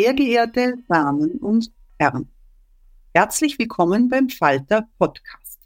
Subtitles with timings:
[0.00, 2.30] Sehr geehrte Damen und Herren,
[3.12, 5.58] herzlich willkommen beim Falter Podcast.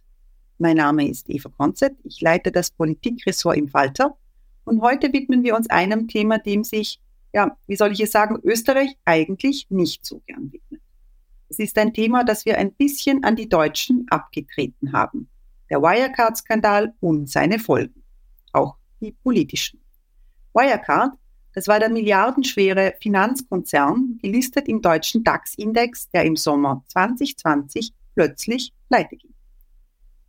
[0.58, 4.16] Mein Name ist Eva Konzett, ich leite das Politikressort im Falter
[4.64, 6.98] und heute widmen wir uns einem Thema, dem sich,
[7.32, 10.82] ja, wie soll ich es sagen, Österreich eigentlich nicht so gern widmet.
[11.48, 15.28] Es ist ein Thema, das wir ein bisschen an die Deutschen abgetreten haben.
[15.70, 18.02] Der Wirecard-Skandal und seine Folgen.
[18.52, 19.80] Auch die politischen.
[20.54, 21.12] Wirecard
[21.54, 29.16] das war der milliardenschwere Finanzkonzern, gelistet im deutschen DAX-Index, der im Sommer 2020 plötzlich pleite
[29.16, 29.32] ging.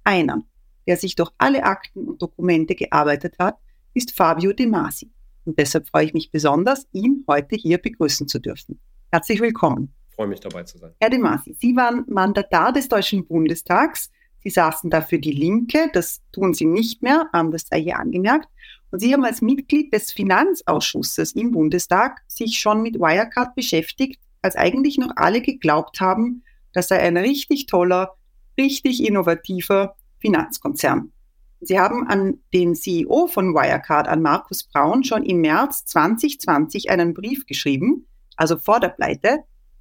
[0.03, 0.43] Einer,
[0.87, 3.57] der sich durch alle Akten und Dokumente gearbeitet hat,
[3.95, 5.09] ist Fabio De Masi.
[5.45, 8.79] Und deshalb freue ich mich besonders, ihn heute hier begrüßen zu dürfen.
[9.11, 9.93] Herzlich willkommen.
[10.09, 10.93] Ich freue mich dabei zu sein.
[10.99, 14.11] Herr De Masi, Sie waren Mandatar des Deutschen Bundestags.
[14.39, 18.47] Sie saßen dafür die Linke, das tun Sie nicht mehr, das sei hier angemerkt.
[18.95, 24.56] Und Sie haben als Mitglied des Finanzausschusses im Bundestag sich schon mit Wirecard beschäftigt, als
[24.56, 28.13] eigentlich noch alle geglaubt haben, das sei ein richtig toller,
[28.57, 31.11] richtig innovativer Finanzkonzern.
[31.59, 37.13] Sie haben an den CEO von Wirecard, an Markus Braun, schon im März 2020 einen
[37.13, 38.07] Brief geschrieben,
[38.38, 39.39] also vor der Pleite.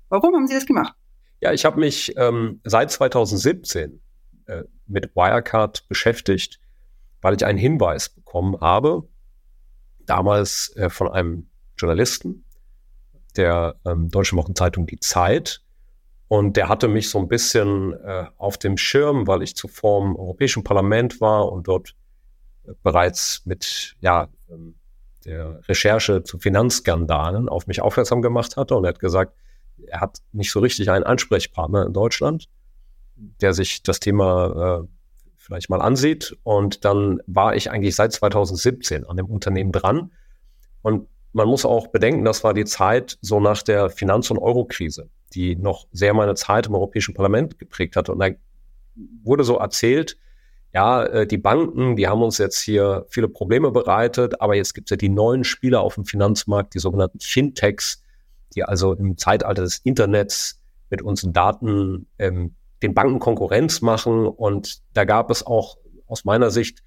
[0.08, 0.92] Warum haben Sie das gemacht?
[1.40, 4.00] Ja, ich habe mich ähm, seit 2017
[4.46, 6.58] äh, mit Wirecard beschäftigt
[7.24, 9.08] weil ich einen Hinweis bekommen habe,
[10.04, 11.48] damals äh, von einem
[11.78, 12.44] Journalisten
[13.34, 15.62] der ähm, Deutschen Wochenzeitung Die Zeit.
[16.28, 20.16] Und der hatte mich so ein bisschen äh, auf dem Schirm, weil ich zuvor im
[20.16, 21.96] Europäischen Parlament war und dort
[22.66, 24.74] äh, bereits mit ja, ähm,
[25.24, 28.76] der Recherche zu Finanzskandalen auf mich aufmerksam gemacht hatte.
[28.76, 29.34] Und er hat gesagt,
[29.86, 32.50] er hat nicht so richtig einen Ansprechpartner in Deutschland,
[33.16, 34.88] der sich das Thema äh,
[35.44, 36.36] vielleicht mal ansieht.
[36.42, 40.10] Und dann war ich eigentlich seit 2017 an dem Unternehmen dran.
[40.82, 45.08] Und man muss auch bedenken, das war die Zeit so nach der Finanz- und Eurokrise,
[45.34, 48.12] die noch sehr meine Zeit im Europäischen Parlament geprägt hatte.
[48.12, 48.28] Und da
[49.22, 50.16] wurde so erzählt,
[50.72, 54.88] ja, äh, die Banken, die haben uns jetzt hier viele Probleme bereitet, aber jetzt gibt
[54.88, 58.02] es ja die neuen Spieler auf dem Finanzmarkt, die sogenannten Fintechs,
[58.54, 62.54] die also im Zeitalter des Internets mit unseren Daten ähm,
[62.84, 64.26] den Banken Konkurrenz machen.
[64.26, 66.82] Und da gab es auch aus meiner Sicht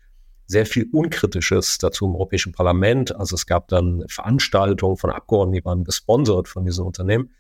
[0.46, 3.16] sehr viel Unkritisches dazu im Europäischen Parlament.
[3.16, 7.32] Also es gab dann Veranstaltungen von Abgeordneten, die waren gesponsert von diesen Unternehmen.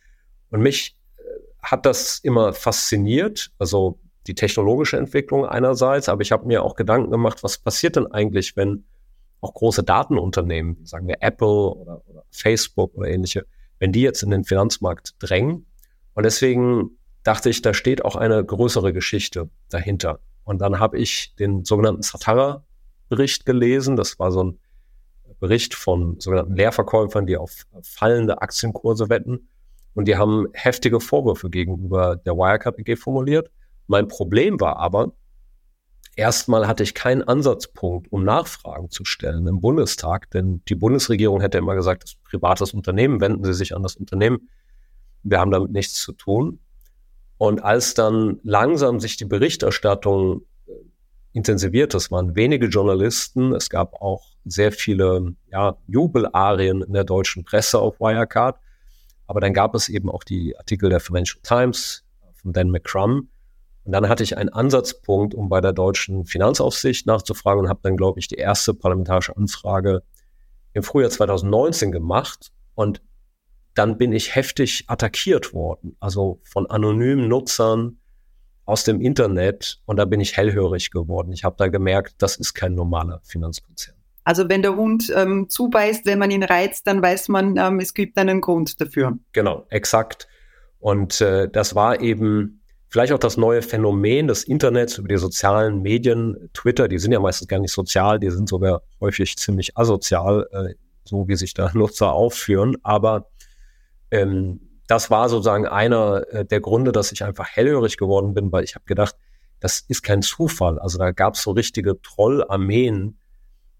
[0.49, 1.21] Und mich äh,
[1.61, 7.11] hat das immer fasziniert, also die technologische Entwicklung einerseits, aber ich habe mir auch Gedanken
[7.11, 8.83] gemacht, was passiert denn eigentlich, wenn
[9.39, 13.45] auch große Datenunternehmen, sagen wir Apple oder, oder Facebook oder ähnliche,
[13.79, 15.67] wenn die jetzt in den Finanzmarkt drängen.
[16.13, 20.19] Und deswegen dachte ich, da steht auch eine größere Geschichte dahinter.
[20.45, 23.97] Und dann habe ich den sogenannten Satara-Bericht gelesen.
[23.97, 24.59] Das war so ein
[25.39, 29.49] Bericht von sogenannten Leerverkäufern, die auf fallende Aktienkurse wetten.
[29.93, 33.51] Und die haben heftige Vorwürfe gegenüber der Wirecard AG formuliert.
[33.87, 35.11] Mein Problem war aber,
[36.15, 41.57] erstmal hatte ich keinen Ansatzpunkt, um Nachfragen zu stellen im Bundestag, denn die Bundesregierung hätte
[41.57, 44.49] immer gesagt, das ist ein privates Unternehmen, wenden Sie sich an das Unternehmen.
[45.23, 46.59] Wir haben damit nichts zu tun.
[47.37, 50.71] Und als dann langsam sich die Berichterstattung äh,
[51.33, 57.43] intensiviert, es waren wenige Journalisten, es gab auch sehr viele ja, Jubelarien in der deutschen
[57.43, 58.59] Presse auf Wirecard,
[59.27, 62.03] aber dann gab es eben auch die Artikel der Financial Times
[62.33, 63.29] von Dan McCrum.
[63.83, 67.97] Und dann hatte ich einen Ansatzpunkt, um bei der deutschen Finanzaufsicht nachzufragen und habe dann,
[67.97, 70.01] glaube ich, die erste parlamentarische Anfrage
[70.73, 72.51] im Frühjahr 2019 gemacht.
[72.75, 73.01] Und
[73.77, 77.99] dann bin ich heftig attackiert worden, also von anonymen Nutzern
[78.65, 79.79] aus dem Internet.
[79.85, 81.31] Und da bin ich hellhörig geworden.
[81.31, 83.95] Ich habe da gemerkt, das ist kein normaler Finanzkonzern.
[84.23, 87.93] Also wenn der Hund ähm, zubeißt, wenn man ihn reizt, dann weiß man, ähm, es
[87.93, 89.17] gibt einen Grund dafür.
[89.31, 90.27] Genau, exakt.
[90.79, 95.81] Und äh, das war eben vielleicht auch das neue Phänomen des Internets über die sozialen
[95.81, 100.47] Medien, Twitter, die sind ja meistens gar nicht sozial, die sind sogar häufig ziemlich asozial,
[100.51, 100.73] äh,
[101.05, 102.75] so wie sich da Nutzer aufführen.
[102.83, 103.29] Aber
[104.11, 108.63] ähm, das war sozusagen einer äh, der Gründe, dass ich einfach hellhörig geworden bin, weil
[108.63, 109.15] ich habe gedacht,
[109.59, 110.79] das ist kein Zufall.
[110.79, 113.17] Also da gab es so richtige Trollarmeen,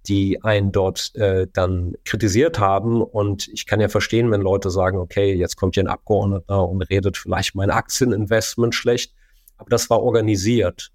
[0.07, 3.01] die einen dort äh, dann kritisiert haben.
[3.01, 6.81] Und ich kann ja verstehen, wenn Leute sagen, okay, jetzt kommt hier ein Abgeordneter und
[6.83, 9.13] redet vielleicht mein Aktieninvestment schlecht.
[9.57, 10.91] Aber das war organisiert.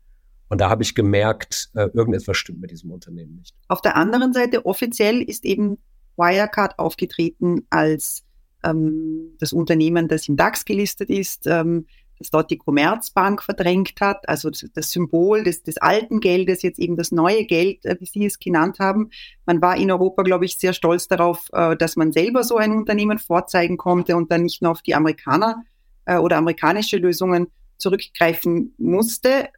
[0.48, 3.54] Und da habe ich gemerkt, äh, irgendetwas stimmt mit diesem Unternehmen nicht.
[3.68, 5.78] Auf der anderen Seite, offiziell ist eben
[6.16, 8.24] Wirecard aufgetreten als
[8.64, 11.46] ähm, das Unternehmen, das im DAX gelistet ist.
[11.46, 11.86] Ähm,
[12.22, 16.96] das dort die Commerzbank verdrängt hat, also das Symbol des, des alten Geldes, jetzt eben
[16.96, 19.10] das neue Geld, äh, wie Sie es genannt haben.
[19.44, 22.72] Man war in Europa, glaube ich, sehr stolz darauf, äh, dass man selber so ein
[22.72, 25.64] Unternehmen vorzeigen konnte und dann nicht nur auf die Amerikaner
[26.04, 27.48] äh, oder amerikanische Lösungen
[27.78, 29.48] zurückgreifen musste.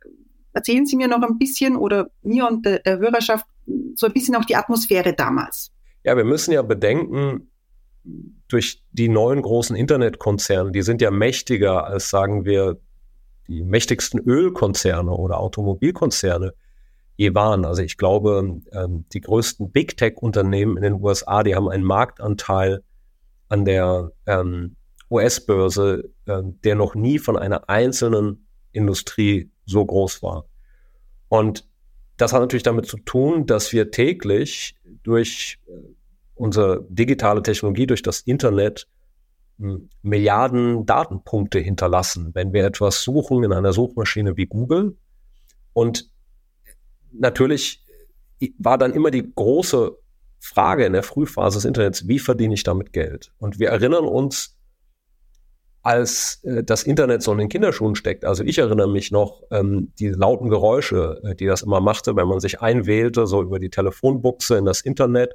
[0.52, 3.46] Erzählen Sie mir noch ein bisschen oder mir und der, der Hörerschaft
[3.94, 5.70] so ein bisschen auch die Atmosphäre damals.
[6.04, 7.50] Ja, wir müssen ja bedenken,
[8.48, 12.78] durch die neuen großen Internetkonzerne, die sind ja mächtiger als, sagen wir,
[13.48, 16.54] die mächtigsten Ölkonzerne oder Automobilkonzerne
[17.16, 17.64] je waren.
[17.64, 22.82] Also ich glaube, ähm, die größten Big Tech-Unternehmen in den USA, die haben einen Marktanteil
[23.48, 24.76] an der ähm,
[25.10, 30.46] US-Börse, äh, der noch nie von einer einzelnen Industrie so groß war.
[31.28, 31.68] Und
[32.16, 35.72] das hat natürlich damit zu tun, dass wir täglich durch äh,
[36.34, 38.88] unsere digitale Technologie durch das Internet
[39.58, 44.96] hm, Milliarden Datenpunkte hinterlassen, wenn wir etwas suchen in einer Suchmaschine wie Google.
[45.72, 46.10] Und
[47.12, 47.84] natürlich
[48.58, 49.96] war dann immer die große
[50.40, 53.32] Frage in der Frühphase des Internets, wie verdiene ich damit Geld?
[53.38, 54.54] Und wir erinnern uns,
[55.84, 58.24] als äh, das Internet so in den Kinderschuhen steckt.
[58.24, 62.26] Also ich erinnere mich noch ähm, die lauten Geräusche, äh, die das immer machte, wenn
[62.26, 65.34] man sich einwählte, so über die Telefonbuchse in das Internet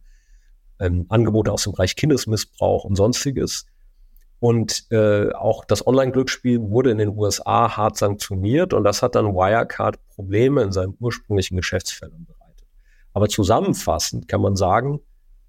[0.78, 3.66] ähm, Angebote aus dem Bereich Kindesmissbrauch und sonstiges.
[4.38, 9.34] Und äh, auch das Online-Glücksspiel wurde in den USA hart sanktioniert und das hat dann
[9.34, 12.66] Wirecard Probleme in seinen ursprünglichen Geschäftsfeldern bereitet.
[13.14, 15.00] Aber zusammenfassend kann man sagen,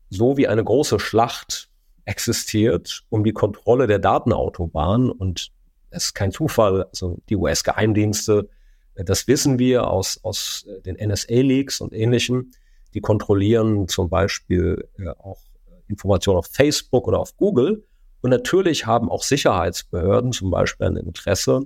[0.10, 1.70] so wie eine große Schlacht
[2.08, 5.52] existiert um die Kontrolle der Datenautobahn und
[5.90, 8.50] es ist kein Zufall, also die US-Geheimdienste,
[8.96, 12.52] das wissen wir aus, aus den NSA-Leaks und ähnlichem,
[12.94, 15.40] die kontrollieren zum Beispiel äh, auch
[15.88, 17.86] Informationen auf Facebook oder auf Google.
[18.22, 21.62] Und natürlich haben auch Sicherheitsbehörden zum Beispiel ein Interesse,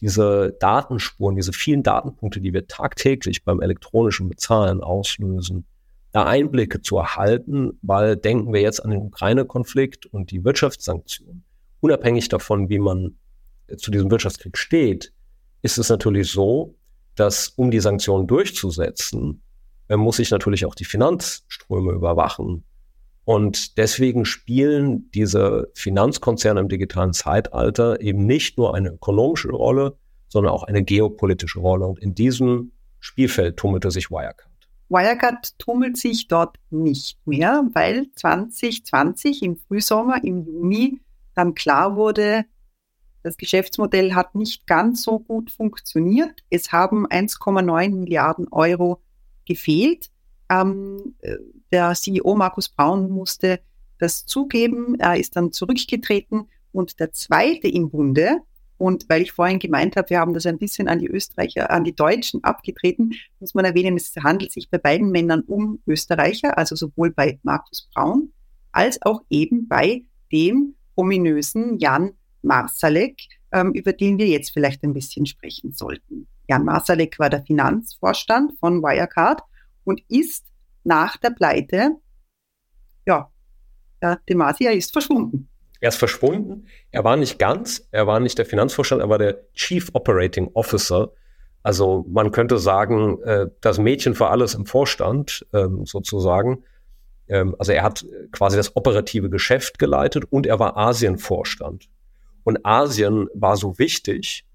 [0.00, 5.64] diese Datenspuren, diese vielen Datenpunkte, die wir tagtäglich beim elektronischen Bezahlen auslösen,
[6.12, 11.44] da Einblicke zu erhalten, weil denken wir jetzt an den Ukraine-Konflikt und die Wirtschaftssanktionen.
[11.80, 13.16] Unabhängig davon, wie man
[13.78, 15.12] zu diesem Wirtschaftskrieg steht,
[15.62, 16.74] ist es natürlich so,
[17.14, 19.42] dass um die Sanktionen durchzusetzen,
[19.88, 22.64] äh, muss ich natürlich auch die Finanzströme überwachen.
[23.24, 29.96] Und deswegen spielen diese Finanzkonzerne im digitalen Zeitalter eben nicht nur eine ökonomische Rolle,
[30.28, 31.86] sondern auch eine geopolitische Rolle.
[31.86, 34.51] Und in diesem Spielfeld tummelte sich Wirecard.
[34.92, 41.00] Wirecard tummelt sich dort nicht mehr, weil 2020 im Frühsommer, im Juni,
[41.34, 42.44] dann klar wurde,
[43.22, 46.42] das Geschäftsmodell hat nicht ganz so gut funktioniert.
[46.50, 49.00] Es haben 1,9 Milliarden Euro
[49.46, 50.10] gefehlt.
[50.50, 51.36] Ähm, äh,
[51.70, 53.60] der CEO Markus Braun musste
[53.98, 54.98] das zugeben.
[54.98, 56.48] Er ist dann zurückgetreten.
[56.72, 58.40] Und der zweite im Bunde,
[58.82, 61.84] und weil ich vorhin gemeint habe, wir haben das ein bisschen an die Österreicher, an
[61.84, 66.74] die Deutschen abgetreten, muss man erwähnen, es handelt sich bei beiden Männern um Österreicher, also
[66.74, 68.32] sowohl bei Markus Braun
[68.72, 73.20] als auch eben bei dem ominösen Jan Marsalek,
[73.52, 76.26] ähm, über den wir jetzt vielleicht ein bisschen sprechen sollten.
[76.48, 79.42] Jan Marsalek war der Finanzvorstand von Wirecard
[79.84, 80.44] und ist
[80.82, 81.98] nach der Pleite,
[83.06, 83.30] ja,
[84.02, 85.51] der Demasia ist verschwunden.
[85.82, 86.68] Er ist verschwunden.
[86.92, 91.10] Er war nicht ganz, er war nicht der Finanzvorstand, er war der Chief Operating Officer.
[91.64, 96.62] Also man könnte sagen, äh, das Mädchen für alles im Vorstand ähm, sozusagen.
[97.26, 101.88] Ähm, also er hat quasi das operative Geschäft geleitet und er war Asienvorstand.
[102.44, 104.46] Und Asien war so wichtig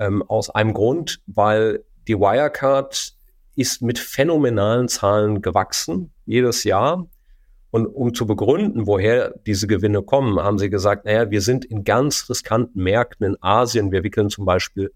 [0.00, 3.14] ähm, aus einem Grund, weil die Wirecard
[3.54, 7.06] ist mit phänomenalen Zahlen gewachsen jedes Jahr.
[7.70, 11.84] Und um zu begründen, woher diese Gewinne kommen, haben sie gesagt, naja, wir sind in
[11.84, 13.92] ganz riskanten Märkten in Asien.
[13.92, 14.92] Wir wickeln zum Beispiel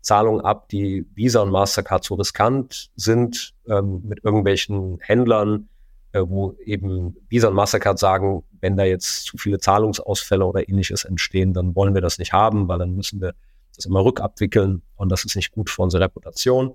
[0.00, 5.68] Zahlungen ab, die Visa und Mastercard so riskant sind, ähm, mit irgendwelchen Händlern,
[6.12, 11.04] äh, wo eben Visa und Mastercard sagen, wenn da jetzt zu viele Zahlungsausfälle oder ähnliches
[11.04, 13.34] entstehen, dann wollen wir das nicht haben, weil dann müssen wir
[13.74, 16.74] das immer rückabwickeln und das ist nicht gut für unsere Reputation.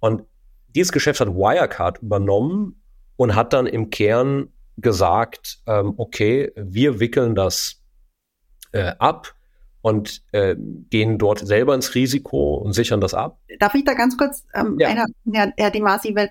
[0.00, 0.24] Und
[0.74, 2.82] dieses Geschäft hat Wirecard übernommen
[3.16, 7.82] und hat dann im Kern gesagt, ähm, okay, wir wickeln das
[8.72, 9.34] äh, ab
[9.80, 10.56] und äh,
[10.90, 13.38] gehen dort selber ins Risiko und sichern das ab.
[13.58, 14.88] Darf ich da ganz kurz, ähm, ja.
[14.88, 16.30] einer, Herr, Herr Demasi, weil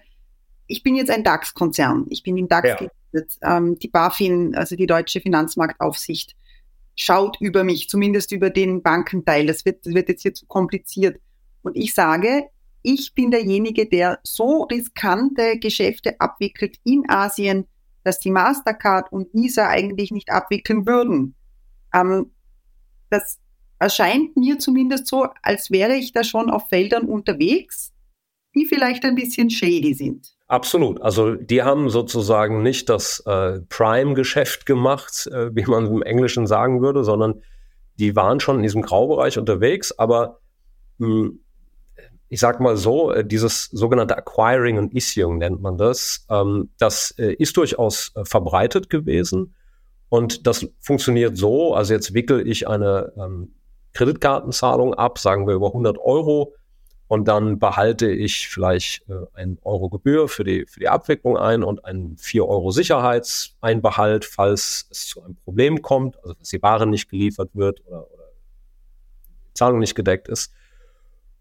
[0.68, 2.06] ich bin jetzt ein DAX-Konzern.
[2.10, 2.76] Ich bin im DAX ja.
[2.76, 3.40] gelistet.
[3.42, 6.36] Ähm, die BaFin, also die Deutsche Finanzmarktaufsicht,
[6.96, 9.46] schaut über mich, zumindest über den Bankenteil.
[9.46, 11.20] Das wird, das wird jetzt hier zu kompliziert.
[11.62, 12.50] Und ich sage,
[12.82, 17.68] ich bin derjenige, der so riskante Geschäfte abwickelt in Asien,
[18.06, 21.36] dass die Mastercard und Visa eigentlich nicht abwickeln würden.
[21.94, 22.32] Ähm,
[23.10, 23.40] das
[23.80, 27.94] erscheint mir zumindest so, als wäre ich da schon auf Feldern unterwegs,
[28.56, 30.36] die vielleicht ein bisschen shady sind.
[30.48, 31.02] Absolut.
[31.02, 36.82] Also die haben sozusagen nicht das äh, Prime-Geschäft gemacht, äh, wie man im Englischen sagen
[36.82, 37.42] würde, sondern
[37.96, 40.40] die waren schon in diesem Graubereich unterwegs, aber
[41.00, 41.40] mh, hm,
[42.36, 47.12] ich sag mal so, äh, dieses sogenannte Acquiring und Issuing nennt man das, ähm, das
[47.12, 49.56] äh, ist durchaus äh, verbreitet gewesen.
[50.10, 53.54] Und das funktioniert so, also jetzt wickel ich eine ähm,
[53.94, 56.54] Kreditkartenzahlung ab, sagen wir über 100 Euro,
[57.08, 61.86] und dann behalte ich vielleicht ein Euro Gebühr für die, für die Abwicklung ein und
[61.86, 67.08] einen 4 Euro Sicherheitseinbehalt, falls es zu einem Problem kommt, also dass die Ware nicht
[67.08, 68.24] geliefert wird oder, oder
[69.48, 70.52] die Zahlung nicht gedeckt ist.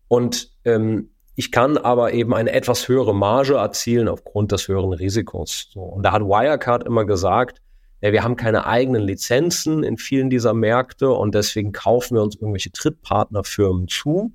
[0.09, 5.69] Und ähm, ich kann aber eben eine etwas höhere Marge erzielen aufgrund des höheren Risikos.
[5.73, 5.81] So.
[5.81, 7.61] Und da hat Wirecard immer gesagt,
[8.01, 12.37] ja, wir haben keine eigenen Lizenzen in vielen dieser Märkte und deswegen kaufen wir uns
[12.37, 14.33] irgendwelche Trittpartnerfirmen zu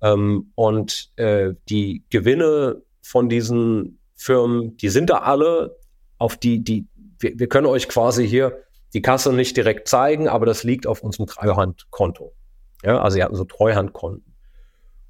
[0.00, 5.78] ähm, und äh, die Gewinne von diesen Firmen, die sind da alle
[6.18, 6.86] auf die, die,
[7.18, 8.58] wir, wir können euch quasi hier
[8.94, 12.32] die Kasse nicht direkt zeigen, aber das liegt auf unserem Treuhandkonto.
[12.84, 14.27] Ja, also sie hatten so Treuhandkonten.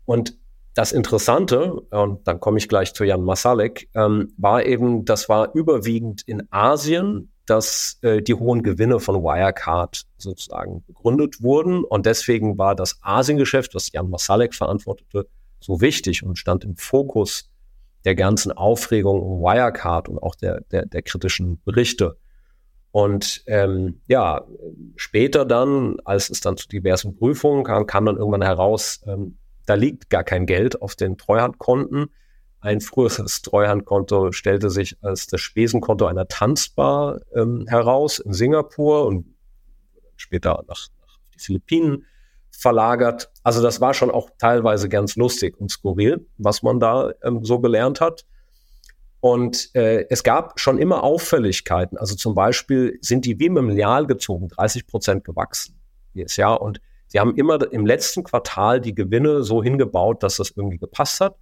[0.08, 0.38] Und
[0.74, 5.54] das Interessante, und dann komme ich gleich zu Jan Masalek, ähm, war eben, das war
[5.54, 11.82] überwiegend in Asien dass äh, die hohen Gewinne von Wirecard sozusagen begründet wurden.
[11.82, 15.26] Und deswegen war das Asiengeschäft, das Jan Masalek verantwortete,
[15.58, 17.50] so wichtig und stand im Fokus
[18.04, 22.18] der ganzen Aufregung um Wirecard und auch der, der, der kritischen Berichte.
[22.90, 24.46] Und ähm, ja,
[24.96, 29.38] später dann, als es dann zu diversen Prüfungen kam, kam dann irgendwann heraus, ähm,
[29.68, 32.06] da liegt gar kein Geld auf den Treuhandkonten.
[32.60, 39.26] Ein früheres Treuhandkonto stellte sich als das Spesenkonto einer Tanzbar ähm, heraus in Singapur und
[40.16, 42.06] später nach, nach die Philippinen
[42.50, 43.30] verlagert.
[43.42, 47.60] Also das war schon auch teilweise ganz lustig und skurril, was man da ähm, so
[47.60, 48.24] gelernt hat.
[49.20, 51.98] Und äh, es gab schon immer Auffälligkeiten.
[51.98, 55.78] Also zum Beispiel sind die wie dem Lineal gezogen, 30 Prozent gewachsen
[56.14, 56.62] jedes Jahr.
[56.62, 61.20] Und sie haben immer im letzten Quartal die Gewinne so hingebaut, dass das irgendwie gepasst
[61.20, 61.36] hat.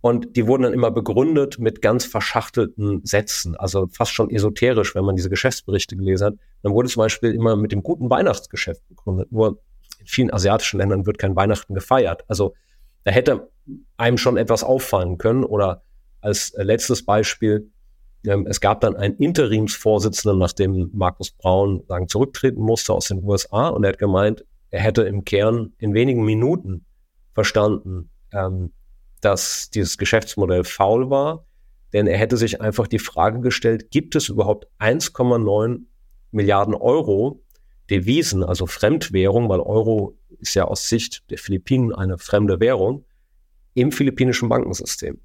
[0.00, 5.04] Und die wurden dann immer begründet mit ganz verschachtelten Sätzen, also fast schon esoterisch, wenn
[5.04, 6.34] man diese Geschäftsberichte gelesen hat.
[6.62, 9.32] Dann wurde zum Beispiel immer mit dem guten Weihnachtsgeschäft begründet.
[9.32, 9.60] Nur
[10.00, 12.22] in vielen asiatischen Ländern wird kein Weihnachten gefeiert.
[12.28, 12.52] Also
[13.04, 13.48] da hätte
[13.96, 15.44] einem schon etwas auffallen können.
[15.44, 15.82] Oder
[16.20, 17.70] als letztes Beispiel,
[18.26, 23.68] ähm, es gab dann einen Interimsvorsitzenden, nachdem Markus Braun sagen, zurücktreten musste aus den USA.
[23.68, 26.84] Und er hat gemeint, er hätte im Kern in wenigen Minuten
[27.32, 28.72] verstanden, ähm,
[29.20, 31.46] dass dieses Geschäftsmodell faul war.
[31.92, 35.82] Denn er hätte sich einfach die Frage gestellt, gibt es überhaupt 1,9
[36.32, 37.40] Milliarden Euro
[37.88, 43.04] Devisen, also Fremdwährung, weil Euro ist ja aus Sicht der Philippinen eine fremde Währung,
[43.74, 45.20] im philippinischen Bankensystem.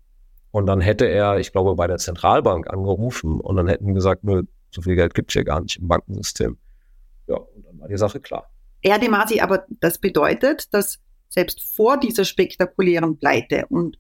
[0.52, 4.44] Und dann hätte er, ich glaube, bei der Zentralbank angerufen und dann hätten gesagt, nö,
[4.70, 6.58] so viel Geld gibt es ja gar nicht im Bankensystem.
[7.28, 8.52] Ja, und dann war die Sache klar.
[8.84, 14.00] Ja, Demasi, aber das bedeutet, dass selbst vor dieser spektakulären Pleite und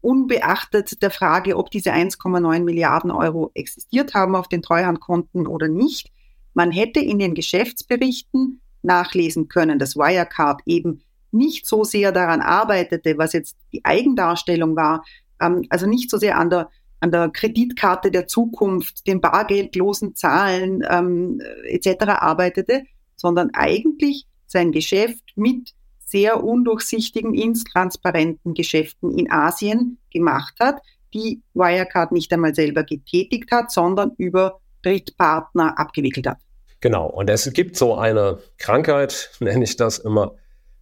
[0.00, 6.10] unbeachtet der Frage, ob diese 1,9 Milliarden Euro existiert haben auf den Treuhandkonten oder nicht,
[6.54, 13.18] man hätte in den Geschäftsberichten nachlesen können, dass Wirecard eben nicht so sehr daran arbeitete,
[13.18, 15.04] was jetzt die Eigendarstellung war,
[15.40, 20.82] ähm, also nicht so sehr an der, an der Kreditkarte der Zukunft, den bargeldlosen Zahlen
[20.88, 22.04] ähm, etc.
[22.08, 22.82] arbeitete,
[23.20, 30.80] sondern eigentlich sein Geschäft mit sehr undurchsichtigen, intransparenten Geschäften in Asien gemacht hat,
[31.14, 36.38] die Wirecard nicht einmal selber getätigt hat, sondern über Drittpartner abgewickelt hat.
[36.80, 40.34] Genau, und es gibt so eine Krankheit, nenne ich das immer,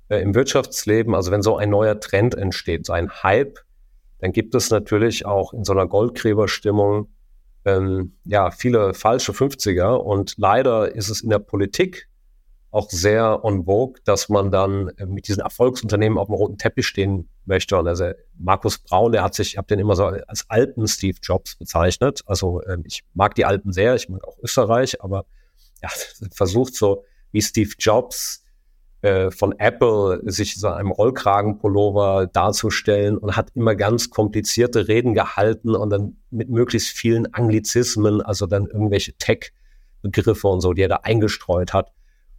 [0.08, 1.14] äh, im Wirtschaftsleben.
[1.14, 3.58] Also wenn so ein neuer Trend entsteht, so ein Hype,
[4.20, 7.08] dann gibt es natürlich auch in so einer Goldgräberstimmung
[7.64, 9.94] ähm, ja viele falsche 50er.
[9.96, 12.07] Und leider ist es in der Politik
[12.70, 16.86] auch sehr on vogue, dass man dann äh, mit diesen Erfolgsunternehmen auf dem roten Teppich
[16.86, 17.78] stehen möchte.
[17.78, 21.18] Und also Markus Braun, der hat sich, ich habe den immer so als alten Steve
[21.22, 22.22] Jobs bezeichnet.
[22.26, 25.24] Also ähm, ich mag die Alpen sehr, ich mag auch Österreich, aber
[25.82, 25.88] ja,
[26.30, 28.44] versucht so wie Steve Jobs
[29.00, 35.74] äh, von Apple sich so einem Rollkragenpullover darzustellen und hat immer ganz komplizierte Reden gehalten
[35.74, 40.96] und dann mit möglichst vielen Anglizismen, also dann irgendwelche Tech-Begriffe und so, die er da
[40.96, 41.92] eingestreut hat.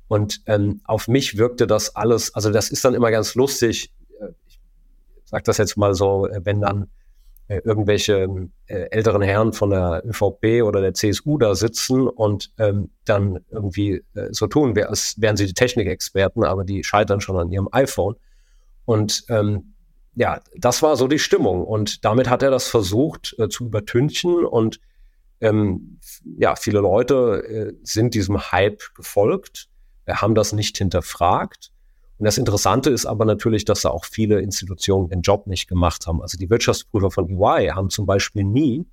[0.10, 3.93] Und ähm, auf mich wirkte das alles, also das ist dann immer ganz lustig.
[4.19, 4.60] Äh, ich
[5.26, 6.89] sage das jetzt mal so, äh, wenn dann
[7.48, 8.28] äh, irgendwelche
[8.65, 14.04] äh, älteren Herren von der ÖVP oder der CSU da sitzen und ähm, dann irgendwie
[14.15, 18.15] äh, so tun, als wären sie die Technikexperten, aber die scheitern schon an ihrem iPhone.
[18.86, 19.76] Und ähm,
[20.15, 21.63] ja, das war so die Stimmung.
[21.63, 24.43] Und damit hat er das versucht äh, zu übertünchen.
[24.43, 24.80] Und
[25.39, 26.00] ähm,
[26.39, 29.68] ja, viele Leute sind diesem Hype gefolgt
[30.15, 31.72] haben das nicht hinterfragt.
[32.17, 36.06] Und das Interessante ist aber natürlich, dass da auch viele Institutionen den Job nicht gemacht
[36.06, 36.22] haben.
[36.22, 38.86] Also die Wirtschaftsprüfer von EY haben zum Beispiel nie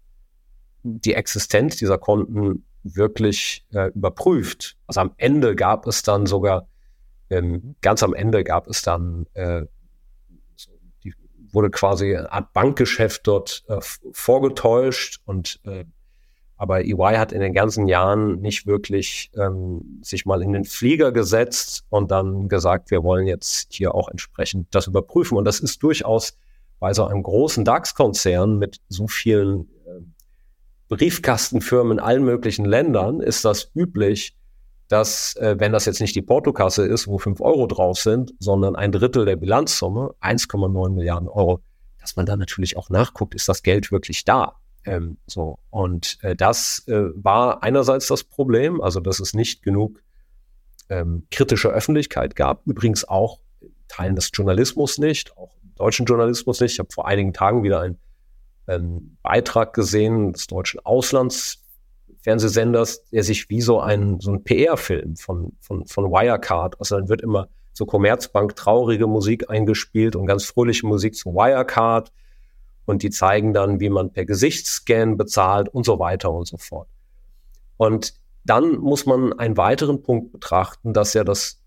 [0.84, 4.76] die Existenz dieser Konten wirklich äh, überprüft.
[4.86, 6.68] Also am Ende gab es dann sogar,
[7.30, 9.62] ähm, ganz am Ende gab es dann, äh,
[11.02, 11.12] die,
[11.50, 13.80] wurde quasi eine Art Bankgeschäft dort äh,
[14.12, 15.84] vorgetäuscht und äh,
[16.56, 21.12] aber EY hat in den ganzen Jahren nicht wirklich ähm, sich mal in den Flieger
[21.12, 25.36] gesetzt und dann gesagt, wir wollen jetzt hier auch entsprechend das überprüfen.
[25.36, 26.38] Und das ist durchaus
[26.78, 30.00] bei so einem großen DAX-Konzern mit so vielen äh,
[30.88, 34.34] Briefkastenfirmen in allen möglichen Ländern, ist das üblich,
[34.88, 38.76] dass, äh, wenn das jetzt nicht die Portokasse ist, wo fünf Euro drauf sind, sondern
[38.76, 41.60] ein Drittel der Bilanzsumme, 1,9 Milliarden Euro,
[42.00, 44.54] dass man da natürlich auch nachguckt, ist das Geld wirklich da?
[44.86, 45.58] Ähm, so.
[45.70, 50.02] Und äh, das äh, war einerseits das Problem, also dass es nicht genug
[50.88, 52.66] ähm, kritische Öffentlichkeit gab.
[52.66, 53.40] Übrigens auch
[53.88, 56.72] Teilen des Journalismus nicht, auch deutschen Journalismus nicht.
[56.72, 57.98] Ich habe vor einigen Tagen wieder einen
[58.68, 61.66] ähm, Beitrag gesehen des deutschen Auslandsfernsehens,
[62.22, 67.08] Fernsehsenders, der sich wie so ein, so ein PR-Film von, von, von Wirecard, also dann
[67.08, 72.10] wird immer so Commerzbank traurige Musik eingespielt und ganz fröhliche Musik zu Wirecard
[72.86, 76.88] und die zeigen dann, wie man per Gesichtsscan bezahlt und so weiter und so fort.
[77.76, 81.60] Und dann muss man einen weiteren Punkt betrachten, dass ja das,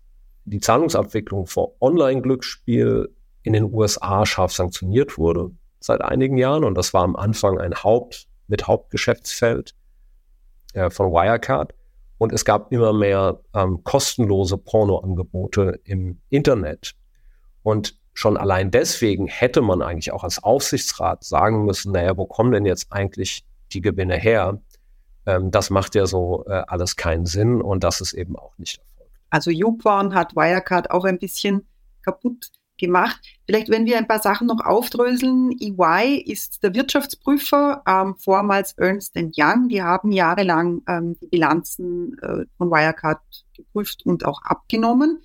[0.44, 6.64] die Zahlungsabwicklung vor Online-Glücksspiel in den USA scharf sanktioniert wurde seit einigen Jahren.
[6.64, 9.74] Und das war am Anfang ein Haupt, mit Hauptgeschäftsfeld
[10.72, 11.74] äh, von Wirecard.
[12.18, 16.94] Und es gab immer mehr ähm, kostenlose Pornoangebote im Internet.
[17.62, 22.52] Und schon allein deswegen hätte man eigentlich auch als Aufsichtsrat sagen müssen, naja, wo kommen
[22.52, 24.60] denn jetzt eigentlich die Gewinne her?
[25.26, 28.78] Ähm, das macht ja so äh, alles keinen Sinn und das ist eben auch nicht
[28.78, 29.12] erfolgt.
[29.30, 31.66] Also YouPorn hat Wirecard auch ein bisschen
[32.02, 33.20] kaputt gemacht.
[33.46, 35.52] Vielleicht, wenn wir ein paar Sachen noch aufdröseln.
[35.60, 39.68] EY ist der Wirtschaftsprüfer, ähm, vormals Ernst Young.
[39.68, 43.20] Die haben jahrelang ähm, die Bilanzen äh, von Wirecard
[43.54, 45.22] geprüft und auch abgenommen.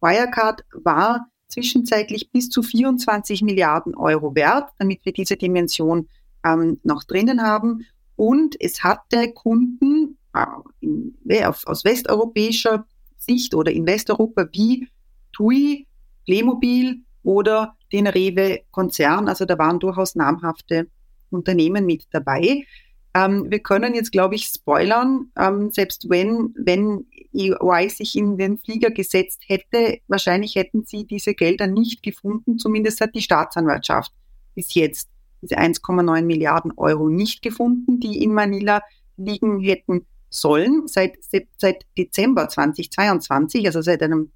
[0.00, 6.08] Wirecard war zwischenzeitlich bis zu 24 Milliarden Euro wert, damit wir diese Dimension
[6.44, 7.86] ähm, noch drinnen haben.
[8.16, 10.44] Und es hatte Kunden äh,
[10.80, 14.88] in, aus westeuropäischer Sicht oder in Westeuropa wie
[15.32, 15.86] TUI,
[16.24, 19.28] Playmobil oder den Rewe-Konzern.
[19.28, 20.88] Also da waren durchaus namhafte
[21.30, 22.64] Unternehmen mit dabei.
[23.14, 28.58] Ähm, wir können jetzt, glaube ich, spoilern, ähm, selbst wenn, wenn EY sich in den
[28.58, 32.58] Flieger gesetzt hätte, wahrscheinlich hätten sie diese Gelder nicht gefunden.
[32.58, 34.12] Zumindest hat die Staatsanwaltschaft
[34.54, 35.08] bis jetzt
[35.40, 38.82] diese 1,9 Milliarden Euro nicht gefunden, die in Manila
[39.16, 40.86] liegen hätten sollen.
[40.86, 41.18] Seit,
[41.56, 44.32] seit Dezember 2022, also seit einem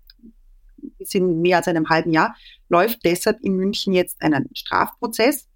[0.98, 2.34] bisschen mehr als einem halben Jahr,
[2.68, 5.48] läuft deshalb in München jetzt ein Strafprozess.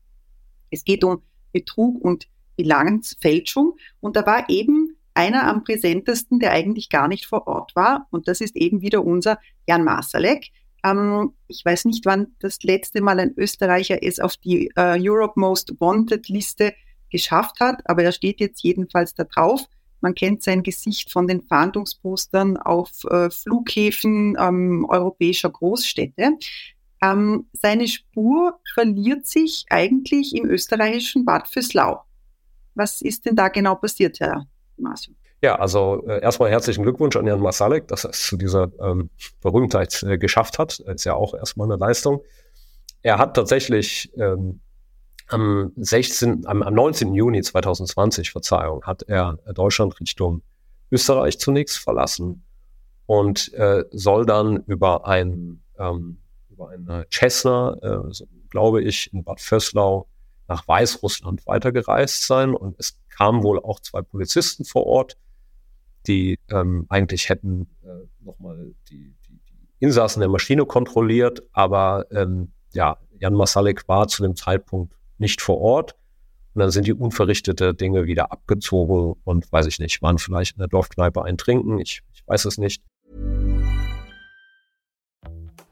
[0.70, 3.76] Es geht um Betrug und Bilanzfälschung.
[4.00, 8.06] Und da war eben einer am präsentesten, der eigentlich gar nicht vor Ort war.
[8.10, 10.50] Und das ist eben wieder unser Jan Masalek.
[10.84, 15.38] Ähm, ich weiß nicht, wann das letzte Mal ein Österreicher es auf die äh, Europe
[15.40, 16.74] Most Wanted Liste
[17.10, 19.62] geschafft hat, aber er steht jetzt jedenfalls da drauf.
[20.00, 26.32] Man kennt sein Gesicht von den Fahndungspostern auf äh, Flughäfen ähm, europäischer Großstädte.
[27.02, 32.05] Ähm, seine Spur verliert sich eigentlich im österreichischen Bad Fürslau.
[32.76, 35.14] Was ist denn da genau passiert, Herr Masio?
[35.42, 39.10] Ja, also äh, erstmal herzlichen Glückwunsch an Jan Masalek, dass er es zu dieser ähm,
[39.42, 40.78] Berühmtheit äh, geschafft hat.
[40.80, 42.22] Ist ja auch erstmal eine Leistung.
[43.02, 44.60] Er hat tatsächlich ähm,
[45.28, 47.14] am 16, am, am 19.
[47.14, 50.42] Juni 2020, Verzeihung, hat er Deutschland Richtung
[50.90, 52.44] Österreich zunächst verlassen
[53.06, 59.40] und äh, soll dann über ein ähm, über eine Cessna, äh, glaube ich, in Bad
[59.40, 60.08] Vöslau
[60.48, 65.16] nach Weißrussland weitergereist sein und es kamen wohl auch zwei Polizisten vor Ort,
[66.06, 72.52] die ähm, eigentlich hätten äh, nochmal die, die, die Insassen der Maschine kontrolliert, aber ähm,
[72.72, 75.96] ja, Jan Masalek war zu dem Zeitpunkt nicht vor Ort.
[76.54, 80.60] Und dann sind die unverrichtete Dinge wieder abgezogen und weiß ich nicht, waren vielleicht in
[80.60, 82.82] der Dorfkneipe ein Trinken, ich, ich weiß es nicht.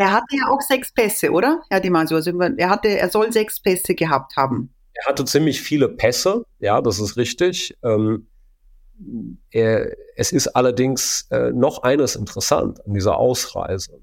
[0.00, 1.60] Er hatte ja auch sechs Pässe, oder?
[1.68, 4.72] Herr Dimasio, also er, hatte, er soll sechs Pässe gehabt haben.
[4.94, 7.76] Er hatte ziemlich viele Pässe, ja, das ist richtig.
[7.82, 8.26] Ähm,
[9.50, 14.00] er, es ist allerdings äh, noch eines interessant an dieser Ausreise.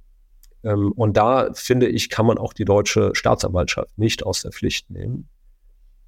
[0.64, 4.92] Ähm, und da finde ich, kann man auch die deutsche Staatsanwaltschaft nicht aus der Pflicht
[4.92, 5.28] nehmen.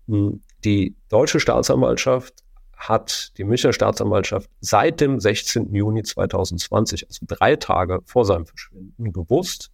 [0.07, 2.43] Hm, die deutsche Staatsanwaltschaft
[2.77, 5.73] hat die Münchner Staatsanwaltschaft seit dem 16.
[5.73, 9.71] Juni 2020, also drei Tage vor seinem Verschwinden, gewusst,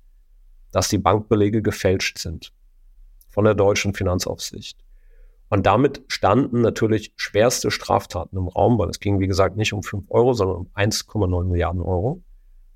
[0.76, 2.52] dass die Bankbelege gefälscht sind
[3.30, 4.78] von der deutschen Finanzaufsicht.
[5.48, 9.84] Und damit standen natürlich schwerste Straftaten im Raum, weil es ging, wie gesagt, nicht um
[9.84, 12.22] 5 Euro, sondern um 1,9 Milliarden Euro.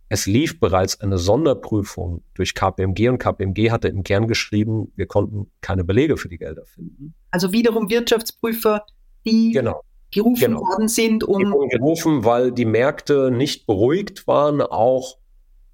[0.07, 5.51] Es lief bereits eine Sonderprüfung durch KPMG und KPMG hatte im Kern geschrieben, wir konnten
[5.59, 7.13] keine Belege für die Gelder finden.
[7.31, 8.85] Also wiederum Wirtschaftsprüfer,
[9.25, 9.83] die genau.
[10.11, 10.61] gerufen genau.
[10.61, 11.37] worden sind, um.
[11.37, 15.17] Die wurden gerufen, weil die Märkte nicht beruhigt waren, auch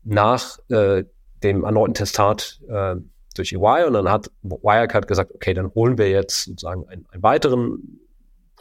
[0.03, 1.03] nach äh,
[1.45, 2.95] dem erneuten Testat äh,
[3.35, 3.85] durch EY.
[3.85, 7.99] Und dann hat Wirecard gesagt, okay, dann holen wir jetzt sozusagen einen, einen weiteren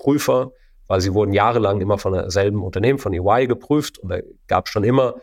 [0.04, 0.52] Wirtschaftsprüfer,
[0.86, 4.72] weil sie wurden jahrelang immer von derselben Unternehmen, von EY geprüft und da gab es
[4.72, 5.14] schon immer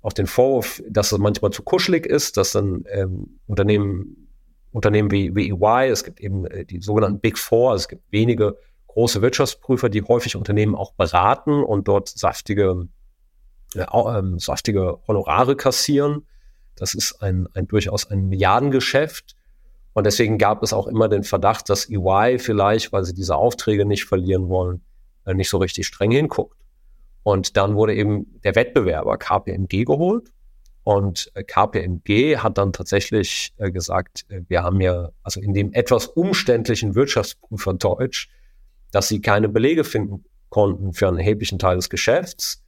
[0.00, 4.28] auch den Vorwurf, dass es manchmal zu kuschelig ist, dass dann ähm, Unternehmen,
[4.70, 8.02] Unternehmen wie, wie EY, es gibt eben äh, die sogenannten Big Four, also es gibt
[8.10, 12.88] wenige große Wirtschaftsprüfer, die häufig Unternehmen auch beraten und dort saftige,
[13.74, 16.26] äh, äh, saftige Honorare kassieren.
[16.78, 19.36] Das ist ein, ein durchaus ein Milliardengeschäft.
[19.92, 23.84] Und deswegen gab es auch immer den Verdacht, dass EY vielleicht, weil sie diese Aufträge
[23.84, 24.82] nicht verlieren wollen,
[25.24, 26.56] äh, nicht so richtig streng hinguckt.
[27.22, 30.30] Und dann wurde eben der Wettbewerber KPMG geholt.
[30.84, 36.06] Und äh, KPMG hat dann tatsächlich äh, gesagt, wir haben ja, also in dem etwas
[36.06, 38.30] umständlichen Wirtschaftsprüfer Deutsch,
[38.90, 42.64] dass sie keine Belege finden konnten für einen erheblichen Teil des Geschäfts.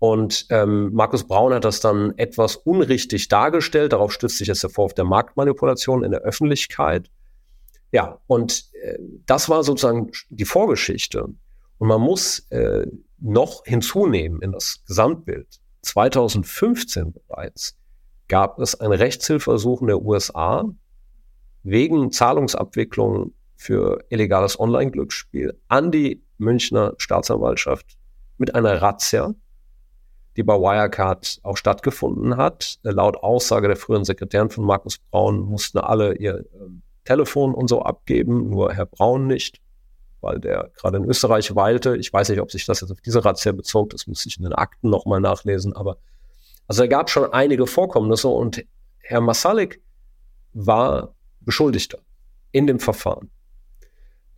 [0.00, 3.92] Und ähm, Markus Braun hat das dann etwas unrichtig dargestellt.
[3.92, 7.10] Darauf stützt sich jetzt der Vorwurf der Marktmanipulation in der Öffentlichkeit.
[7.92, 11.24] Ja, und äh, das war sozusagen die Vorgeschichte.
[11.76, 12.86] Und man muss äh,
[13.18, 15.60] noch hinzunehmen in das Gesamtbild.
[15.82, 17.76] 2015 bereits
[18.28, 20.64] gab es ein Rechtshilfeersuchen der USA
[21.62, 27.98] wegen Zahlungsabwicklung für illegales Online-Glücksspiel an die Münchner Staatsanwaltschaft
[28.38, 29.34] mit einer Razzia
[30.36, 32.78] die bei Wirecard auch stattgefunden hat.
[32.82, 37.82] Laut Aussage der früheren Sekretärin von Markus Braun mussten alle ihr ähm, Telefon und so
[37.82, 39.60] abgeben, nur Herr Braun nicht,
[40.20, 41.96] weil der gerade in Österreich weilte.
[41.96, 44.44] Ich weiß nicht, ob sich das jetzt auf diese Razzia bezog, das müsste ich in
[44.44, 45.96] den Akten nochmal nachlesen, aber
[46.68, 48.64] also er gab schon einige Vorkommnisse und
[48.98, 49.82] Herr Masalik
[50.52, 51.98] war Beschuldigter
[52.52, 53.30] in dem Verfahren.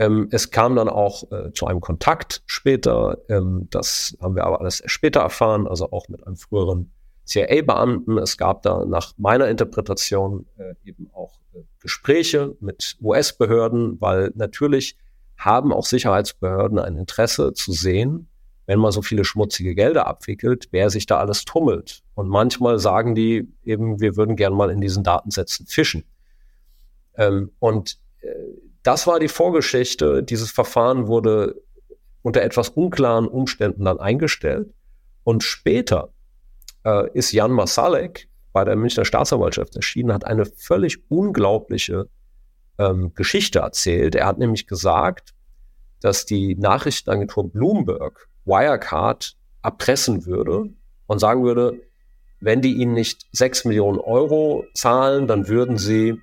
[0.02, 3.18] Ähm, es kam dann auch äh, zu einem Kontakt später.
[3.28, 6.92] Ähm, das haben wir aber alles später erfahren, also auch mit einem früheren
[7.24, 8.18] CIA-Beamten.
[8.18, 14.96] Es gab da nach meiner Interpretation äh, eben auch äh, Gespräche mit US-Behörden, weil natürlich
[15.36, 18.28] haben auch Sicherheitsbehörden ein Interesse zu sehen,
[18.66, 22.02] wenn man so viele schmutzige Gelder abwickelt, wer sich da alles tummelt.
[22.14, 26.02] Und manchmal sagen die eben, wir würden gern mal in diesen Datensätzen fischen.
[27.16, 28.28] Ähm, und äh,
[28.82, 30.22] das war die Vorgeschichte.
[30.22, 31.62] Dieses Verfahren wurde
[32.22, 34.72] unter etwas unklaren Umständen dann eingestellt.
[35.24, 36.12] Und später
[36.84, 42.08] äh, ist Jan Masalek bei der Münchner Staatsanwaltschaft erschienen, hat eine völlig unglaubliche
[42.78, 44.14] ähm, Geschichte erzählt.
[44.14, 45.34] Er hat nämlich gesagt,
[46.00, 50.70] dass die Nachrichtenagentur Bloomberg Wirecard erpressen würde
[51.06, 51.80] und sagen würde,
[52.40, 56.20] wenn die ihnen nicht sechs Millionen Euro zahlen, dann würden sie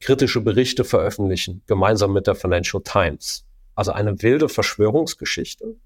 [0.00, 3.44] kritische Berichte veröffentlichen, gemeinsam mit der Financial Times.
[3.74, 5.76] Also eine wilde Verschwörungsgeschichte.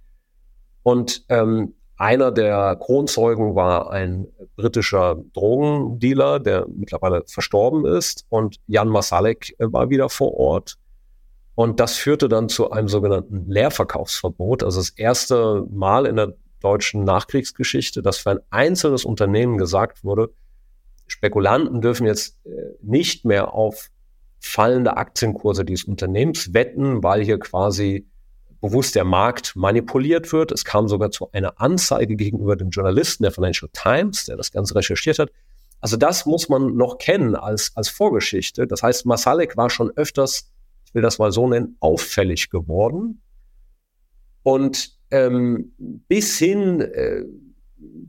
[0.82, 8.26] Und ähm, einer der Kronzeugen war ein britischer Drogendealer, der mittlerweile verstorben ist.
[8.28, 10.76] Und Jan Masalek äh, war wieder vor Ort.
[11.54, 14.64] Und das führte dann zu einem sogenannten Leerverkaufsverbot.
[14.64, 20.30] Also das erste Mal in der deutschen Nachkriegsgeschichte, dass für ein einzelnes Unternehmen gesagt wurde,
[21.06, 22.50] Spekulanten dürfen jetzt äh,
[22.82, 23.90] nicht mehr auf
[24.44, 28.06] fallende Aktienkurse dieses Unternehmens wetten, weil hier quasi
[28.60, 30.52] bewusst der Markt manipuliert wird.
[30.52, 34.74] Es kam sogar zu einer Anzeige gegenüber dem Journalisten der Financial Times, der das Ganze
[34.74, 35.30] recherchiert hat.
[35.80, 38.66] Also das muss man noch kennen als, als Vorgeschichte.
[38.66, 40.50] Das heißt, Masalek war schon öfters,
[40.86, 43.20] ich will das mal so nennen, auffällig geworden.
[44.42, 47.24] Und ähm, bis hin äh,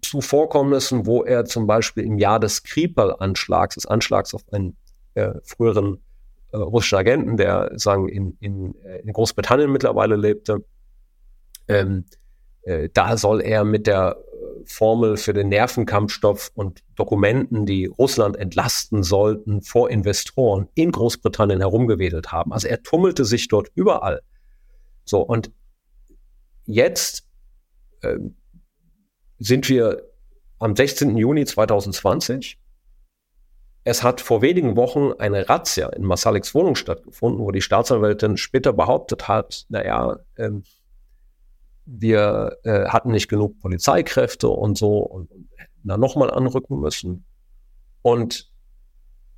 [0.02, 4.78] zu Vorkommnissen, wo er zum Beispiel im Jahr des Kripal-Anschlags, des Anschlags auf einen
[5.16, 6.05] äh, früheren
[6.56, 10.64] äh, russischen Agenten, der sagen in, in, äh, in Großbritannien mittlerweile lebte.
[11.68, 12.06] Ähm,
[12.62, 18.38] äh, da soll er mit der äh, Formel für den Nervenkampfstoff und Dokumenten, die Russland
[18.38, 22.54] entlasten sollten, vor Investoren in Großbritannien herumgewedelt haben.
[22.54, 24.22] Also er tummelte sich dort überall.
[25.04, 25.52] So, und
[26.66, 27.28] jetzt
[28.02, 28.18] äh,
[29.40, 30.04] sind wir
[30.60, 31.18] am 16.
[31.18, 32.58] Juni 2020
[33.86, 38.74] es hat vor wenigen Wochen eine Razzia in Masaliks Wohnung stattgefunden, wo die Staatsanwältin später
[38.74, 40.64] behauptet hat, naja, ähm,
[41.86, 47.26] wir äh, hatten nicht genug Polizeikräfte und so und, und hätten da nochmal anrücken müssen.
[48.02, 48.52] Und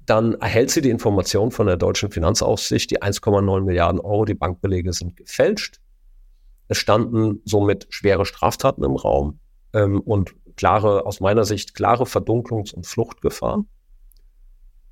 [0.06, 4.94] dann erhält sie die Information von der deutschen Finanzaufsicht, die 1,9 Milliarden Euro, die Bankbelege
[4.94, 5.82] sind gefälscht.
[6.70, 9.40] Es standen somit schwere Straftaten im Raum
[9.74, 13.66] ähm, und klare, aus meiner Sicht, klare Verdunklungs- und Fluchtgefahr.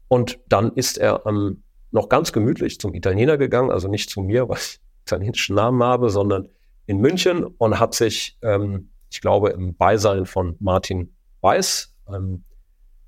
[0.08, 4.48] Und dann ist er ähm, noch ganz gemütlich zum Italiener gegangen, also nicht zu mir,
[4.50, 6.50] weil ich italienischen Namen habe, sondern
[6.88, 12.44] in München und hat sich, ähm, ich glaube, im Beisein von Martin Weiß, einem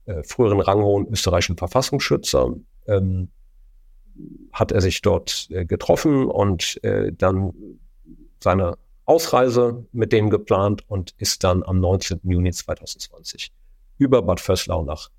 [0.05, 2.53] äh, früheren ranghohen österreichischen Verfassungsschützer,
[2.87, 3.29] ähm,
[4.51, 7.53] hat er sich dort äh, getroffen und äh, dann
[8.39, 12.19] seine Ausreise mit denen geplant und ist dann am 19.
[12.23, 13.51] Juni 2020
[13.97, 15.09] über Bad Vöslau nach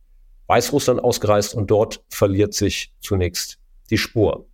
[0.49, 3.59] Weißrussland ausgereist und dort verliert sich zunächst
[3.91, 4.47] die Spur.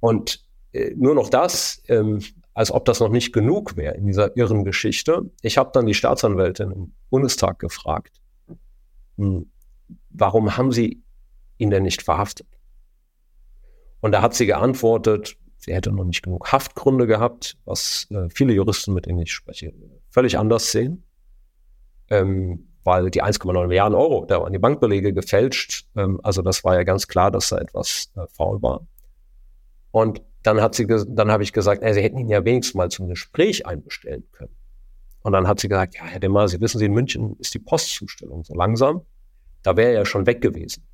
[0.00, 2.20] Und äh, nur noch das, ähm,
[2.54, 5.30] als ob das noch nicht genug wäre in dieser irren Geschichte.
[5.40, 8.20] Ich habe dann die Staatsanwältin im Bundestag gefragt,
[9.16, 9.50] hm,
[10.10, 11.02] warum haben Sie
[11.58, 12.48] ihn denn nicht verhaftet?
[14.00, 18.52] Und da hat sie geantwortet, sie hätte noch nicht genug Haftgründe gehabt, was äh, viele
[18.52, 19.72] Juristen, mit denen ich spreche,
[20.10, 21.04] völlig anders sehen.
[22.10, 25.86] Ähm, weil die 1,9 Milliarden Euro, da waren die Bankbelege gefälscht.
[25.96, 28.86] Ähm, also das war ja ganz klar, dass da etwas äh, faul war.
[29.90, 32.90] Und dann hat sie, dann habe ich gesagt, äh, sie hätten ihn ja wenigstens mal
[32.90, 34.56] zum Gespräch einbestellen können.
[35.22, 37.60] Und dann hat sie gesagt, ja, Herr Demmer, Sie wissen, Sie in München ist die
[37.60, 39.02] Postzustellung so langsam.
[39.62, 40.84] Da wäre er ja schon weg gewesen.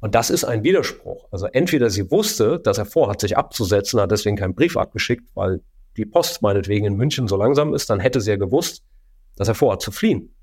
[0.00, 1.28] Und das ist ein Widerspruch.
[1.30, 5.62] Also entweder sie wusste, dass er vorhat, sich abzusetzen, hat deswegen keinen Brief abgeschickt, weil
[5.96, 8.82] die Post meinetwegen in München so langsam ist, dann hätte sie ja gewusst,
[9.36, 10.34] dass er vorhat zu fliehen.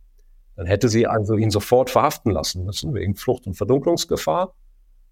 [0.59, 4.53] Dann hätte sie also ihn sofort verhaften lassen müssen, wegen Flucht- und Verdunklungsgefahr.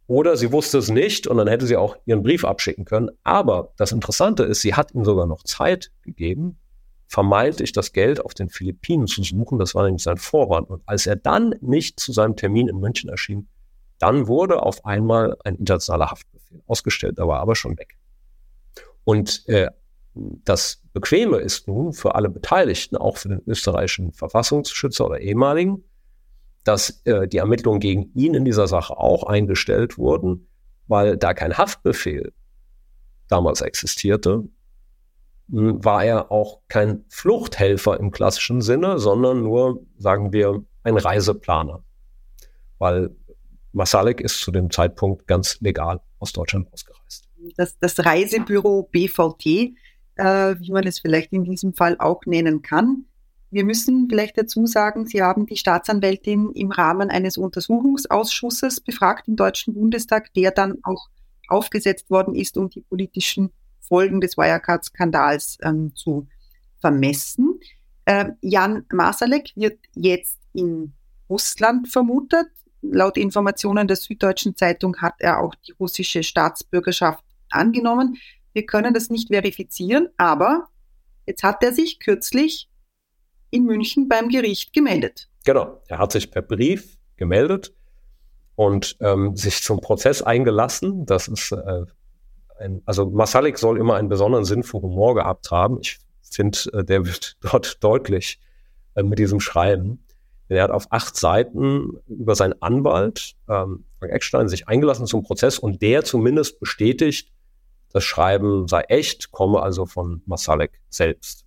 [0.06, 3.12] Oder sie wusste es nicht und dann hätte sie auch ihren Brief abschicken können.
[3.24, 6.60] Aber das Interessante ist, sie hat ihm sogar noch Zeit gegeben,
[7.08, 9.58] vermeintlich das Geld auf den Philippinen zu suchen.
[9.58, 10.70] Das war nämlich sein Vorwand.
[10.70, 13.48] Und als er dann nicht zu seinem Termin in München erschien,
[14.00, 17.98] dann wurde auf einmal ein internationaler Haftbefehl ausgestellt, da war aber schon weg.
[19.06, 19.70] Und äh,
[20.44, 25.84] das Bequeme ist nun für alle Beteiligten, auch für den österreichischen Verfassungsschützer oder ehemaligen,
[26.64, 30.48] dass äh, die Ermittlungen gegen ihn in dieser Sache auch eingestellt wurden,
[30.88, 32.34] weil da kein Haftbefehl
[33.28, 34.44] damals existierte,
[35.50, 41.84] hm, war er auch kein Fluchthelfer im klassischen Sinne, sondern nur, sagen wir, ein Reiseplaner.
[42.80, 43.16] Weil
[43.72, 47.30] Masalek ist zu dem Zeitpunkt ganz legal aus Deutschland ausgereist.
[47.56, 49.74] Das, das Reisebüro BVT,
[50.18, 53.06] äh, wie man es vielleicht in diesem Fall auch nennen kann.
[53.50, 59.36] Wir müssen vielleicht dazu sagen, Sie haben die Staatsanwältin im Rahmen eines Untersuchungsausschusses befragt im
[59.36, 61.08] Deutschen Bundestag, der dann auch
[61.48, 66.28] aufgesetzt worden ist, um die politischen Folgen des Wirecard-Skandals ähm, zu
[66.82, 67.60] vermessen.
[68.04, 70.94] Äh, Jan Masalek wird jetzt in
[71.30, 72.48] Russland vermutet
[72.82, 78.18] laut Informationen der Süddeutschen Zeitung hat er auch die russische Staatsbürgerschaft angenommen.
[78.58, 80.70] Wir können das nicht verifizieren, aber
[81.28, 82.68] jetzt hat er sich kürzlich
[83.52, 85.30] in München beim Gericht gemeldet.
[85.46, 87.76] Genau, er hat sich per Brief gemeldet
[88.56, 91.06] und ähm, sich zum Prozess eingelassen.
[91.06, 91.84] Das ist äh,
[92.58, 95.78] ein, also Masalik soll immer einen besonderen Sinn für Humor gehabt haben.
[95.80, 98.40] Ich finde, äh, der wird dort deutlich
[98.96, 100.04] äh, mit diesem Schreiben.
[100.48, 105.60] Er hat auf acht Seiten über seinen Anwalt, ähm, Frank Eckstein, sich eingelassen zum Prozess
[105.60, 107.32] und der zumindest bestätigt,
[107.92, 111.46] das Schreiben sei echt, komme also von Masalek selbst.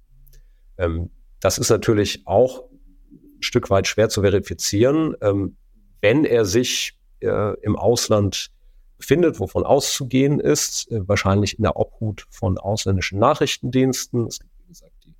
[0.78, 2.64] Ähm, das ist natürlich auch
[3.12, 5.14] ein Stück weit schwer zu verifizieren.
[5.20, 5.56] Ähm,
[6.00, 8.50] wenn er sich äh, im Ausland
[8.96, 14.26] befindet, wovon auszugehen ist, äh, wahrscheinlich in der Obhut von ausländischen Nachrichtendiensten.
[14.26, 15.14] Es gibt, wie gesagt, die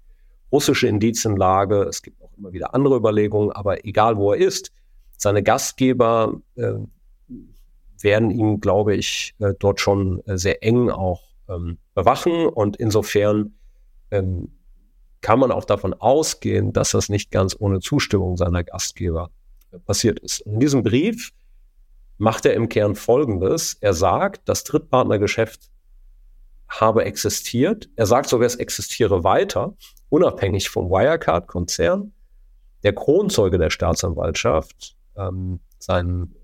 [0.53, 4.73] russische Indizienlage, es gibt auch immer wieder andere Überlegungen, aber egal wo er ist,
[5.17, 6.75] seine Gastgeber äh,
[8.03, 13.55] werden ihn, glaube ich, äh, dort schon äh, sehr eng auch ähm, bewachen und insofern
[14.11, 14.49] ähm,
[15.21, 19.31] kann man auch davon ausgehen, dass das nicht ganz ohne Zustimmung seiner Gastgeber
[19.71, 20.41] äh, passiert ist.
[20.41, 21.31] In diesem Brief
[22.19, 23.77] macht er im Kern Folgendes.
[23.81, 25.71] Er sagt, das Drittpartnergeschäft
[26.69, 27.89] habe existiert.
[27.97, 29.75] Er sagt sogar, es existiere weiter
[30.09, 32.13] unabhängig vom Wirecard-Konzern.
[32.83, 36.35] Der Kronzeuge der Staatsanwaltschaft, ähm, sein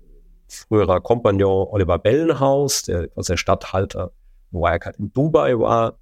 [0.47, 4.11] früherer Kompagnon Oliver Bellenhaus, der was der Stadthalter
[4.51, 5.97] Wirecard in Dubai war,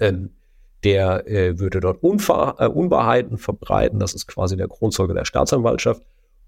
[0.00, 0.30] ähm,
[0.84, 3.98] der äh, würde dort Unver äh, Unwahrheiten verbreiten.
[3.98, 6.02] Das ist quasi der Kronzeuge der Staatsanwaltschaft.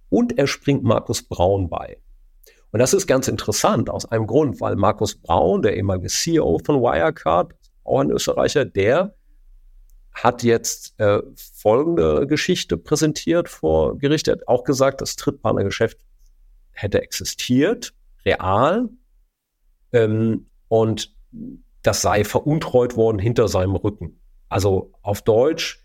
[0.08, 1.98] Und er springt Markus Braun bei.
[2.72, 6.80] Und das ist ganz interessant aus einem Grund, weil Markus Braun, der ehemalige CEO von
[6.80, 9.14] Wirecard, auch ein Österreicher, der
[10.12, 14.28] hat jetzt äh, folgende Geschichte präsentiert vor Gericht.
[14.28, 15.98] Er hat auch gesagt, das Trittpartnergeschäft
[16.82, 18.88] hätte existiert, real,
[19.92, 21.14] ähm, und
[21.82, 24.20] das sei veruntreut worden hinter seinem Rücken.
[24.48, 25.84] Also auf Deutsch,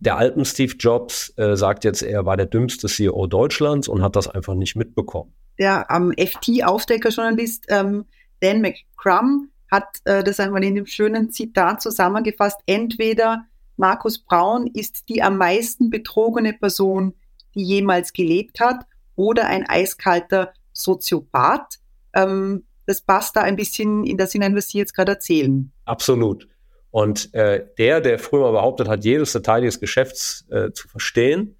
[0.00, 4.16] der alten Steve Jobs äh, sagt jetzt, er war der dümmste CEO Deutschlands und hat
[4.16, 5.34] das einfach nicht mitbekommen.
[5.58, 8.04] Der am FT-Aufdeckerjournalist ähm,
[8.40, 12.60] Dan McCrum hat äh, das einmal in dem schönen Zitat zusammengefasst.
[12.66, 13.44] Entweder
[13.76, 17.14] Markus Braun ist die am meisten betrogene Person,
[17.54, 18.84] die jemals gelebt hat,
[19.18, 21.80] oder ein eiskalter Soziopath.
[22.14, 25.72] Ähm, das passt da ein bisschen in das hinein, was Sie jetzt gerade erzählen.
[25.84, 26.48] Absolut.
[26.90, 31.56] Und äh, der, der früher mal behauptet hat, jedes Detail des Geschäfts äh, zu verstehen,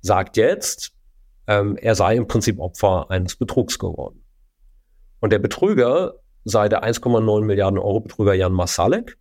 [0.00, 0.92] sagt jetzt,
[1.46, 4.24] ähm, er sei im Prinzip Opfer eines Betrugs geworden.
[5.20, 9.16] Und der Betrüger sei der 1,9 Milliarden Euro Betrüger Jan Masalek.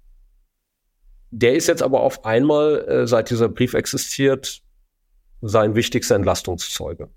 [1.30, 4.64] Der ist jetzt aber auf einmal, äh, seit dieser Brief existiert,
[5.42, 7.10] sein wichtigster Entlastungszeuge.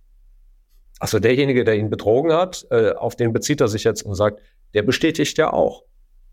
[0.99, 4.41] Also derjenige, der ihn betrogen hat, äh, auf den bezieht er sich jetzt und sagt,
[4.73, 5.85] der bestätigt ja auch,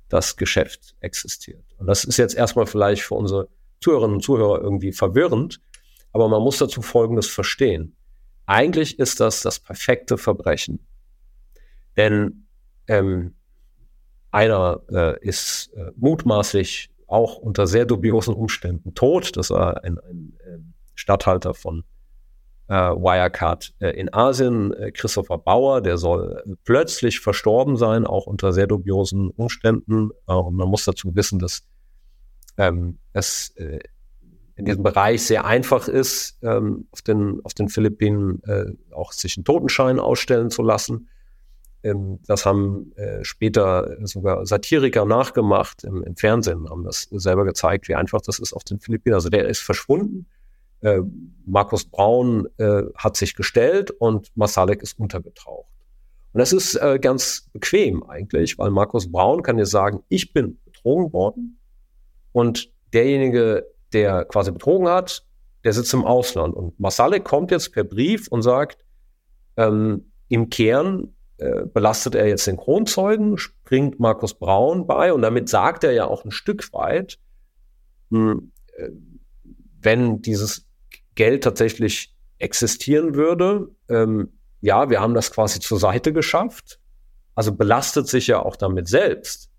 [0.10, 1.64] dass Geschäft existiert.
[1.78, 3.50] Und das ist jetzt erstmal vielleicht für unsere
[3.82, 5.62] Zuhörerinnen und Zuhörer irgendwie verwirrend,
[6.14, 7.96] aber man muss dazu Folgendes verstehen.
[8.46, 10.86] Eigentlich ist das das perfekte Verbrechen.
[11.98, 12.48] Denn
[12.88, 13.36] ähm,
[14.32, 19.36] einer äh, ist äh, mutmaßlich auch unter sehr dubiosen Umständen tot.
[19.36, 21.84] Das war ein, ein, ein ähm, Statthalter von
[22.72, 28.54] äh, Wirecard äh, in Asien, äh, Christopher Bauer, der soll plötzlich verstorben sein, auch unter
[28.54, 30.12] sehr dubiosen Umständen.
[30.26, 31.64] und man muss dazu wissen, dass
[32.58, 33.80] ähm, es äh,
[34.56, 39.36] in diesem Bereich sehr einfach ist, ähm, auf, den, auf den Philippinen äh, auch sich
[39.36, 41.10] einen Totenschein ausstellen zu lassen.
[41.84, 47.96] Ähm, das haben später sogar Satiriker nachgemacht im, im, Fernsehen, haben das selber gezeigt, wie
[47.96, 49.16] einfach das ist auf den Philippinen.
[49.16, 50.28] Also der ist verschwunden.
[50.82, 51.00] Äh,
[51.46, 55.72] Markus Braun äh, hat sich gestellt und Masalek ist untergetaucht.
[56.34, 60.60] Und das ist äh, ganz bequem eigentlich, weil Markus Braun kann ja sagen, ich bin
[60.64, 61.60] betrogen worden
[62.32, 65.26] und derjenige, der quasi betrogen hat,
[65.64, 66.56] der sitzt im Ausland.
[66.56, 68.86] Und Masalek kommt jetzt per Brief und sagt,
[69.58, 75.50] ähm, im Kern äh, belastet er jetzt den Kronzeugen, springt Markus Braun bei und damit
[75.50, 77.20] sagt er ja auch ein Stück weit,
[78.10, 78.90] mh, hm, äh,
[79.82, 80.68] wenn dieses
[81.16, 86.80] Geld tatsächlich existieren würde, ähm, ja, wir haben das quasi zur Seite geschafft,
[87.36, 89.50] also belastet sich ja auch damit selbst,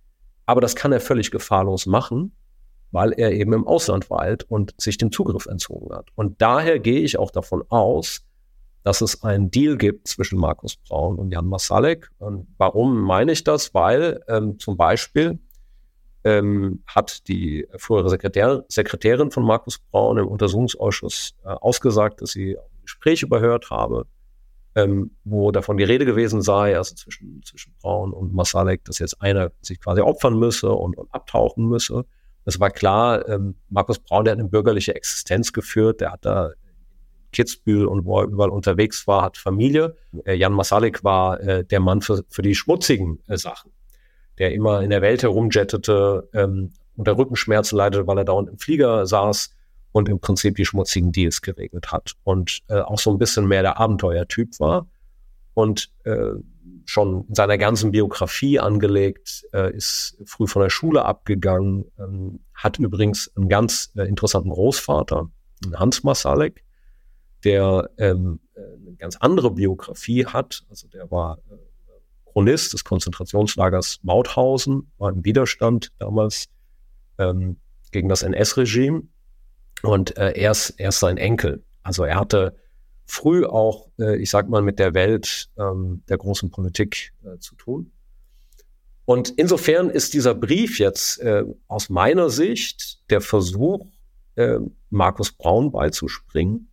[0.46, 2.36] aber das kann er völlig gefahrlos machen,
[2.90, 6.08] weil er eben im Ausland weilt und sich dem Zugriff entzogen hat.
[6.14, 8.22] Und daher gehe ich auch davon aus,
[8.84, 12.10] dass es einen Deal gibt zwischen Markus Braun und Jan Masalek.
[12.18, 13.72] Und warum meine ich das?
[13.74, 15.38] Weil ähm, zum Beispiel
[16.24, 22.56] ähm, hat die frühere Sekretär, Sekretärin von Markus Braun im Untersuchungsausschuss äh, ausgesagt, dass sie
[22.56, 24.06] ein Gespräch überhört habe,
[24.74, 29.20] ähm, wo davon die Rede gewesen sei, also zwischen, zwischen Braun und Masalek, dass jetzt
[29.20, 32.04] einer sich quasi opfern müsse und, und abtauchen müsse.
[32.44, 36.50] Es war klar, ähm, Markus Braun, der hat eine bürgerliche Existenz geführt, der hat da
[37.32, 39.96] Kitzbühel und wo er überall unterwegs war, hat Familie.
[40.24, 43.72] Äh, Jan Masalik war äh, der Mann für, für die schmutzigen äh, Sachen,
[44.38, 49.06] der immer in der Welt herumjettete, ähm, unter Rückenschmerzen leidete, weil er dauernd im Flieger
[49.06, 49.50] saß
[49.92, 53.62] und im Prinzip die schmutzigen Deals geregelt hat und äh, auch so ein bisschen mehr
[53.62, 54.86] der Abenteuertyp war
[55.54, 56.32] und äh,
[56.84, 62.78] schon in seiner ganzen Biografie angelegt, äh, ist früh von der Schule abgegangen, ähm, hat
[62.78, 65.30] übrigens einen ganz äh, interessanten Großvater,
[65.74, 66.64] Hans Masalek,
[67.44, 70.64] der ähm, eine ganz andere Biografie hat.
[70.70, 71.54] Also der war äh,
[72.32, 76.48] Chronist des Konzentrationslagers Mauthausen, war im Widerstand damals
[77.18, 77.56] ähm,
[77.90, 79.02] gegen das NS-Regime
[79.82, 81.62] und äh, er, ist, er ist sein Enkel.
[81.82, 82.56] Also er hatte
[83.04, 87.54] früh auch, äh, ich sag mal, mit der Welt ähm, der großen Politik äh, zu
[87.56, 87.92] tun.
[89.04, 93.86] Und insofern ist dieser Brief jetzt äh, aus meiner Sicht der Versuch,
[94.36, 94.58] äh,
[94.90, 96.71] Markus Braun beizuspringen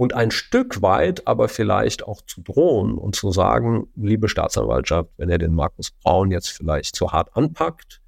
[0.00, 5.28] und ein Stück weit aber vielleicht auch zu drohen und zu sagen, liebe Staatsanwaltschaft, wenn
[5.28, 8.00] er den Markus Braun jetzt vielleicht zu hart anpackt,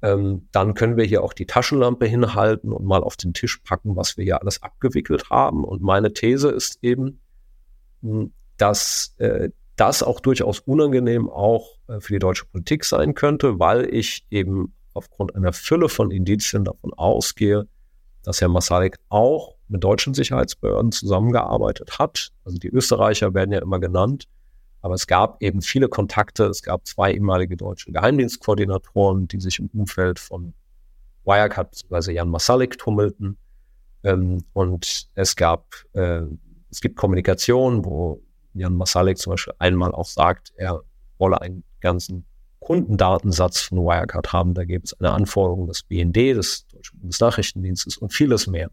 [0.00, 3.94] ähm, dann können wir hier auch die Taschenlampe hinhalten und mal auf den Tisch packen,
[3.94, 5.64] was wir hier alles abgewickelt haben.
[5.64, 7.20] Und meine These ist eben,
[8.00, 13.58] hm, dass äh, das auch durchaus unangenehm auch äh, für die deutsche Politik sein könnte,
[13.58, 17.68] weil ich eben aufgrund einer Fülle von Indizien davon ausgehe,
[18.22, 22.30] dass Herr Masalek auch mit deutschen Sicherheitsbehörden zusammengearbeitet hat.
[22.44, 24.28] Also die Österreicher werden ja immer genannt.
[24.80, 26.44] Aber es gab eben viele Kontakte.
[26.46, 30.54] Es gab zwei ehemalige deutsche Geheimdienstkoordinatoren, die sich im Umfeld von
[31.24, 32.12] Wirecard bzw.
[32.12, 33.36] Jan Masalik tummelten.
[34.04, 36.22] Ähm, und es gab, äh,
[36.70, 38.22] es gibt Kommunikation, wo
[38.54, 40.82] Jan Masalik zum Beispiel einmal auch sagt, er
[41.18, 42.24] wolle einen ganzen
[42.60, 44.54] Kundendatensatz von Wirecard haben.
[44.54, 48.70] Da gibt es eine Anforderung des BND, des Deutschen Bundesnachrichtendienstes und vieles mehr.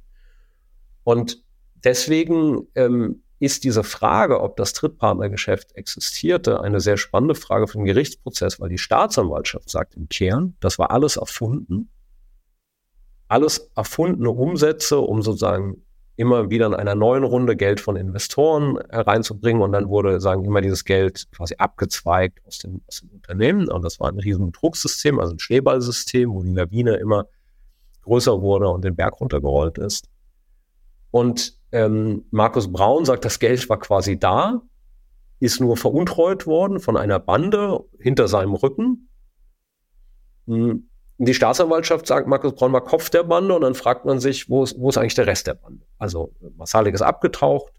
[1.05, 1.43] Und
[1.75, 7.85] deswegen ähm, ist diese Frage, ob das Drittpartnergeschäft existierte, eine sehr spannende Frage für den
[7.85, 11.89] Gerichtsprozess, weil die Staatsanwaltschaft sagt im Kern, das war alles erfunden.
[13.27, 15.83] Alles erfundene Umsätze, um sozusagen
[16.15, 20.61] immer wieder in einer neuen Runde Geld von Investoren hereinzubringen und dann wurde, sagen immer,
[20.61, 25.19] dieses Geld quasi abgezweigt aus dem, aus dem Unternehmen und das war ein riesen Drucksystem,
[25.19, 27.27] also ein Schneeballsystem, wo die Lawine immer
[28.03, 30.07] größer wurde und den Berg runtergerollt ist.
[31.15, 34.61] Und ähm, Markus Braun sagt, das Geld war quasi da,
[35.39, 39.07] ist nur veruntreut worden von einer Bande hinter seinem Rücken.
[40.45, 44.49] Hm, die Staatsanwaltschaft sagt, Markus Braun war Kopf der Bande und dann fragt man sich,
[44.49, 45.85] wo ist, wo ist eigentlich der Rest der Bande?
[45.99, 47.71] Also Massalik ist abgetaucht,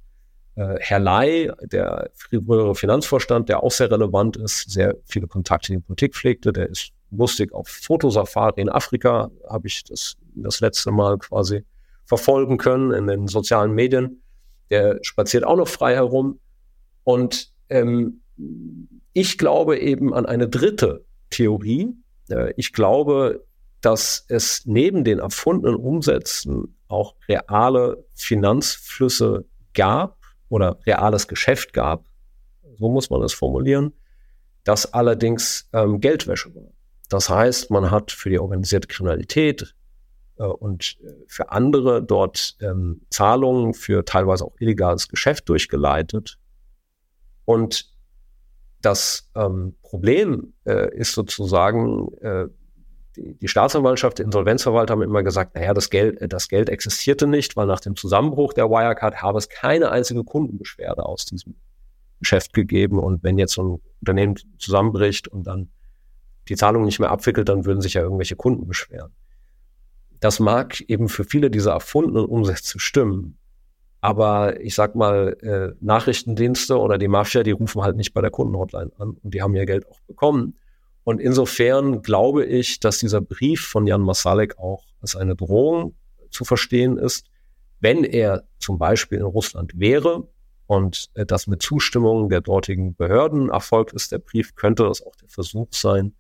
[0.55, 5.81] äh, Herr Lai, der frühere Finanzvorstand, der auch sehr relevant ist, sehr viele Kontakte in
[5.81, 10.91] die Politik pflegte, der ist lustig auf Fotosafari in Afrika, habe ich das, das letzte
[10.91, 11.67] Mal quasi
[12.07, 14.23] verfolgen können in den sozialen Medien.
[14.71, 16.41] Der spaziert auch noch frei herum.
[17.05, 18.23] Und ähm,
[19.13, 21.95] ich glaube eben an eine dritte Theorie,
[22.31, 23.45] äh, ich glaube,
[23.81, 29.45] dass es neben den erfundenen Umsätzen auch reale Finanzflüsse
[29.75, 32.05] gab oder reales Geschäft gab,
[32.79, 33.93] so muss man es formulieren,
[34.65, 36.73] das allerdings ähm, Geldwäsche war.
[37.09, 39.75] Das heißt, man hat für die organisierte Kriminalität
[40.45, 46.39] und äh, für andere dort ähm, Zahlungen für teilweise auch illegales Geschäft durchgeleitet.
[47.45, 47.91] Und
[48.83, 52.47] das ähm, Problem äh, ist sozusagen, äh,
[53.17, 57.27] die, die, Staatsanwaltschaft, die Insolvenzverwalter haben immer gesagt, naja, das Geld, äh, das Geld existierte
[57.27, 61.57] nicht, weil nach dem Zusammenbruch der Wirecard habe es keine einzige Kundenbeschwerde aus diesem
[62.21, 62.99] Geschäft gegeben.
[62.99, 65.71] Und wenn jetzt so ein Unternehmen zusammenbricht und dann
[66.49, 69.13] die Zahlung nicht mehr abwickelt, dann würden sich ja irgendwelche Kunden beschweren.
[70.21, 73.39] Das mag eben für viele dieser erfundenen Umsätze stimmen.
[74.01, 78.31] Aber ich sag mal, äh, Nachrichtendienste oder die Mafia, die rufen halt nicht bei der
[78.31, 80.57] Kundenhotline an und die haben ihr Geld auch bekommen.
[81.03, 85.95] Und insofern glaube ich, dass dieser Brief von Jan Masalek auch als eine Drohung
[86.31, 87.27] zu verstehen ist,
[87.81, 90.29] wenn er zum Beispiel in Russland wäre
[90.67, 95.17] und äh, das mit Zustimmung der dortigen Behörden erfolgt ist, der Brief, könnte das auch
[95.17, 96.15] der Versuch sein,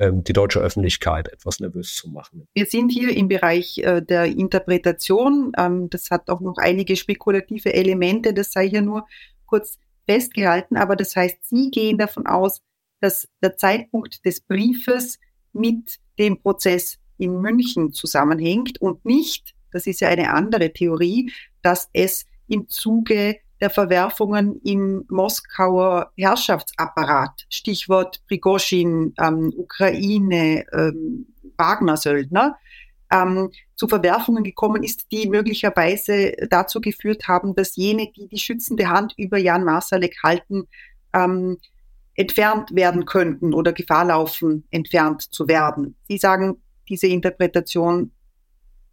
[0.00, 2.46] die deutsche Öffentlichkeit etwas nervös zu machen.
[2.54, 5.52] Wir sind hier im Bereich äh, der Interpretation.
[5.58, 9.06] Ähm, das hat auch noch einige spekulative Elemente, das sei hier nur
[9.46, 9.78] kurz
[10.08, 10.76] festgehalten.
[10.76, 12.62] Aber das heißt, Sie gehen davon aus,
[13.00, 15.18] dass der Zeitpunkt des Briefes
[15.52, 21.30] mit dem Prozess in München zusammenhängt und nicht, das ist ja eine andere Theorie,
[21.62, 32.56] dass es im Zuge der Verwerfungen im Moskauer Herrschaftsapparat, Stichwort Prigozhin, ähm, Ukraine, ähm, Wagner-Söldner,
[33.12, 38.88] ähm, zu Verwerfungen gekommen ist, die möglicherweise dazu geführt haben, dass jene, die die schützende
[38.88, 40.68] Hand über Jan Marsalek halten,
[41.12, 41.58] ähm,
[42.14, 45.96] entfernt werden könnten oder Gefahr laufen, entfernt zu werden.
[46.08, 48.12] Sie sagen, diese Interpretation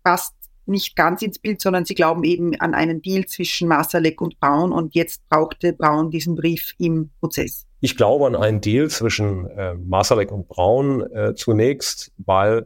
[0.03, 0.36] passt
[0.67, 4.71] nicht ganz ins Bild, sondern sie glauben eben an einen Deal zwischen Masalek und Braun
[4.71, 7.65] und jetzt brauchte Braun diesen Brief im Prozess.
[7.79, 12.65] Ich glaube an einen Deal zwischen äh, Masalek und Braun äh, zunächst, weil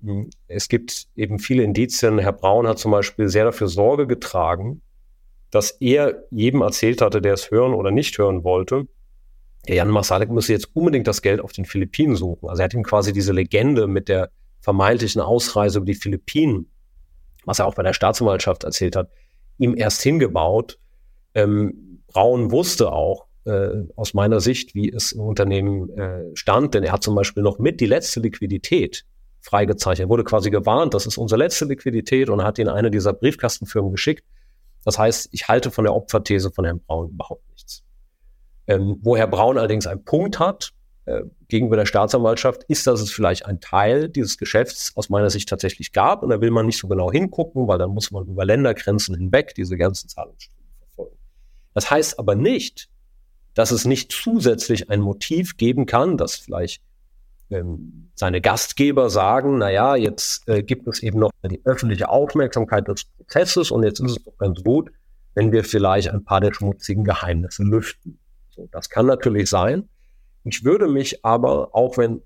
[0.00, 2.18] mh, hm, es gibt eben viele Indizien.
[2.18, 4.82] Herr Braun hat zum Beispiel sehr dafür Sorge getragen,
[5.50, 8.86] dass er jedem erzählt hatte, der es hören oder nicht hören wollte,
[9.66, 12.48] der Jan Masalek müsse jetzt unbedingt das Geld auf den Philippinen suchen.
[12.48, 16.70] Also er hat ihm quasi diese Legende mit der vermeintlichen Ausreise über die Philippinen
[17.48, 19.10] was er auch bei der Staatsanwaltschaft erzählt hat,
[19.56, 20.78] ihm erst hingebaut.
[21.34, 26.84] Ähm, Braun wusste auch äh, aus meiner Sicht, wie es im Unternehmen äh, stand, denn
[26.84, 29.04] er hat zum Beispiel noch mit die letzte Liquidität
[29.40, 30.06] freigezeichnet.
[30.06, 33.92] Er wurde quasi gewarnt, das ist unsere letzte Liquidität und hat ihn eine dieser Briefkastenfirmen
[33.92, 34.24] geschickt.
[34.84, 37.82] Das heißt, ich halte von der Opferthese von Herrn Braun überhaupt nichts.
[38.66, 40.72] Ähm, wo Herr Braun allerdings einen Punkt hat,
[41.48, 45.92] gegenüber der Staatsanwaltschaft ist, dass es vielleicht ein Teil dieses Geschäfts aus meiner Sicht tatsächlich
[45.92, 46.22] gab.
[46.22, 49.54] Und da will man nicht so genau hingucken, weil dann muss man über Ländergrenzen hinweg
[49.54, 51.16] diese ganzen Zahlungsströme verfolgen.
[51.74, 52.88] Das heißt aber nicht,
[53.54, 56.82] dass es nicht zusätzlich ein Motiv geben kann, dass vielleicht
[57.50, 62.86] ähm, seine Gastgeber sagen, na ja, jetzt äh, gibt es eben noch die öffentliche Aufmerksamkeit
[62.88, 64.90] des Prozesses und jetzt ist es doch ganz gut,
[65.34, 68.18] wenn wir vielleicht ein paar der schmutzigen Geheimnisse lüften.
[68.50, 69.88] So, das kann natürlich sein.
[70.50, 72.22] Ich würde mich aber, auch wenn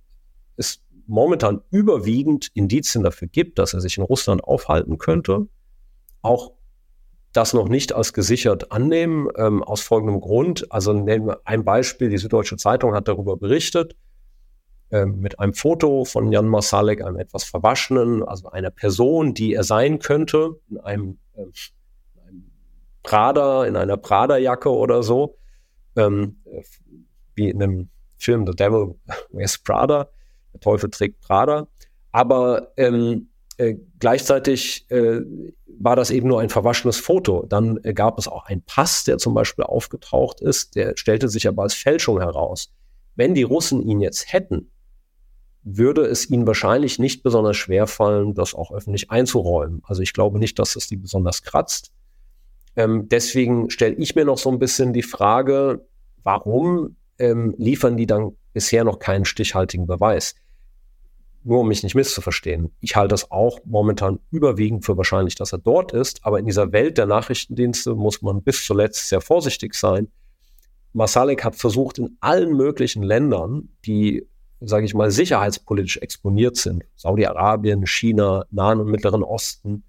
[0.57, 5.49] es momentan überwiegend Indizien dafür gibt, dass er sich in Russland aufhalten könnte,
[6.23, 6.53] auch
[7.33, 10.70] das noch nicht als gesichert annehmen, ähm, aus folgendem Grund.
[10.70, 13.97] Also nehmen wir ein Beispiel, die Süddeutsche Zeitung hat darüber berichtet,
[14.91, 19.64] ähm, mit einem Foto von Jan Masalek, einem etwas verwaschenen, also einer Person, die er
[19.64, 21.53] sein könnte, in einem, ähm,
[22.14, 22.51] in einem
[23.03, 25.39] Prada, in einer Prada-Jacke oder so,
[25.97, 26.37] ähm,
[27.35, 27.89] wie in einem
[28.23, 28.95] Film The Devil
[29.31, 30.09] Wears Prada,
[30.53, 31.68] der Teufel trägt Prada.
[32.12, 35.20] Aber ähm, äh, gleichzeitig äh,
[35.66, 37.45] war das eben nur ein verwaschenes Foto.
[37.49, 41.49] Dann äh, gab es auch einen Pass, der zum Beispiel aufgetaucht ist, der stellte sich
[41.49, 42.73] aber als Fälschung heraus.
[43.14, 44.70] Wenn die Russen ihn jetzt hätten,
[45.64, 49.83] würde es ihnen wahrscheinlich nicht besonders schwer fallen, das auch öffentlich einzuräumen.
[49.85, 51.93] Also ich glaube nicht, dass es die besonders kratzt.
[52.75, 55.87] Ähm, deswegen stelle ich mir noch so ein bisschen die Frage,
[56.23, 60.35] warum ähm, liefern die dann bisher noch keinen stichhaltigen Beweis?
[61.45, 62.70] Nur um mich nicht misszuverstehen.
[62.81, 66.73] Ich halte das auch momentan überwiegend für wahrscheinlich, dass er dort ist, aber in dieser
[66.73, 70.09] Welt der Nachrichtendienste muss man bis zuletzt sehr vorsichtig sein.
[70.93, 74.27] Masalek hat versucht, in allen möglichen Ländern, die
[74.64, 79.83] sage ich mal, sicherheitspolitisch exponiert sind, Saudi-Arabien, China, Nahen und Mittleren Osten,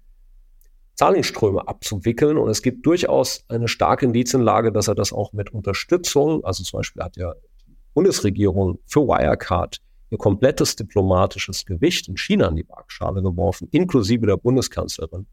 [0.94, 2.38] Zahlungsströme abzuwickeln.
[2.38, 6.78] Und es gibt durchaus eine starke Indizienlage, dass er das auch mit Unterstützung, also zum
[6.78, 7.34] Beispiel hat ja
[7.66, 9.80] die Bundesregierung für Wirecard
[10.10, 15.26] ihr komplettes diplomatisches Gewicht in China in die Waagschale geworfen, inklusive der Bundeskanzlerin.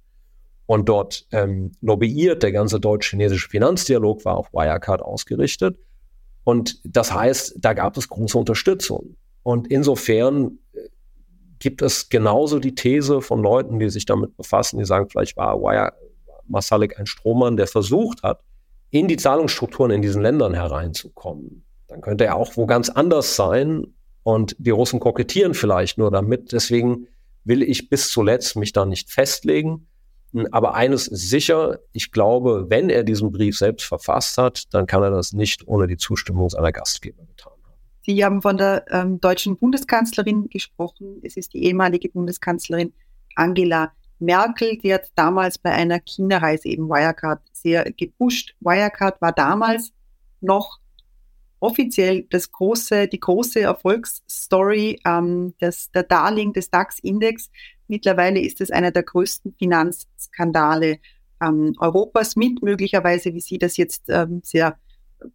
[0.66, 5.78] Und dort ähm, lobbyiert, der ganze deutsch-chinesische Finanzdialog war auf Wirecard ausgerichtet.
[6.44, 9.18] Und das heißt, da gab es große Unterstützung.
[9.44, 10.80] Und insofern äh,
[11.62, 15.62] gibt es genauso die These von Leuten, die sich damit befassen, die sagen, vielleicht war
[15.62, 15.94] Wire
[16.48, 18.42] Masalik ein Strohmann, der versucht hat,
[18.90, 21.64] in die Zahlungsstrukturen in diesen Ländern hereinzukommen.
[21.88, 23.88] Dann könnte er auch wo ganz anders sein
[24.24, 26.52] und die Russen kokettieren vielleicht nur damit.
[26.52, 27.08] Deswegen
[27.44, 29.88] will ich bis zuletzt mich da nicht festlegen.
[30.52, 35.04] Aber eines ist sicher, ich glaube, wenn er diesen Brief selbst verfasst hat, dann kann
[35.04, 37.51] er das nicht ohne die Zustimmung seiner Gastgeber getan.
[38.04, 41.22] Sie haben von der ähm, deutschen Bundeskanzlerin gesprochen.
[41.24, 42.94] Es ist die ehemalige Bundeskanzlerin
[43.36, 48.56] Angela Merkel, die hat damals bei einer China-Reise eben Wirecard sehr gepusht.
[48.60, 49.94] Wirecard war damals
[50.42, 50.80] noch
[51.60, 57.50] offiziell das große, die große Erfolgsstory, ähm, das, der Darling des DAX-Index.
[57.88, 61.00] Mittlerweile ist es einer der größten Finanzskandale
[61.42, 64.78] ähm, Europas mit möglicherweise, wie Sie das jetzt ähm, sehr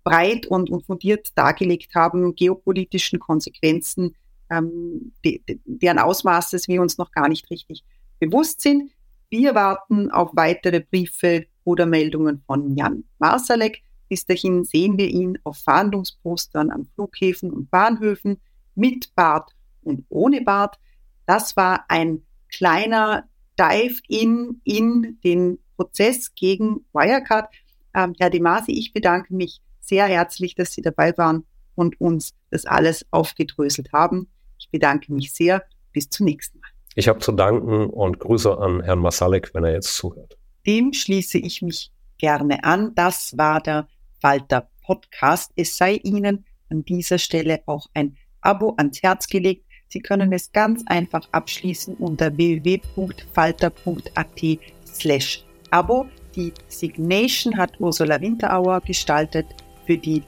[0.04, 4.14] breit und, und fundiert dargelegt haben, geopolitischen Konsequenzen,
[4.50, 7.84] ähm, de, de, deren Ausmaßes wir uns noch gar nicht richtig
[8.18, 8.90] bewusst sind.
[9.28, 13.82] Wir warten auf weitere Briefe oder Meldungen von Jan Marsalek.
[14.08, 18.40] Bis dahin sehen wir ihn auf Fahndungspostern an Flughäfen und Bahnhöfen
[18.76, 19.50] mit Bart
[19.82, 20.78] und ohne Bart.
[21.26, 23.28] Das war ein kleiner
[23.58, 27.52] Dive-In in den Prozess gegen Wirecard.
[27.94, 32.34] Ähm, Herr De Masi, ich bedanke mich sehr herzlich, dass Sie dabei waren und uns
[32.50, 34.28] das alles aufgedröselt haben.
[34.58, 35.62] Ich bedanke mich sehr.
[35.92, 36.68] Bis zum nächsten Mal.
[36.94, 40.36] Ich habe zu danken und Grüße an Herrn Masalek, wenn er jetzt zuhört.
[40.66, 42.92] Dem schließe ich mich gerne an.
[42.94, 43.88] Das war der
[44.20, 45.52] Falter Podcast.
[45.56, 49.64] Es sei Ihnen an dieser Stelle auch ein Abo ans Herz gelegt.
[49.88, 54.42] Sie können es ganz einfach abschließen unter www.falter.at
[54.86, 56.06] slash Abo.
[56.34, 59.46] Die Signation hat Ursula Winterauer gestaltet.
[59.86, 60.22] Für die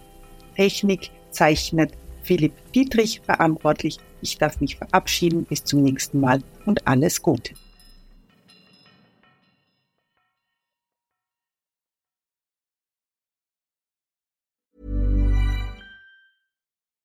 [0.56, 1.92] Technik zeichnet
[2.22, 3.98] Philipp Dietrich verantwortlich.
[4.22, 5.44] Ich darf mich verabschieden.
[5.44, 7.54] Bis zum nächsten Mal und alles Gute.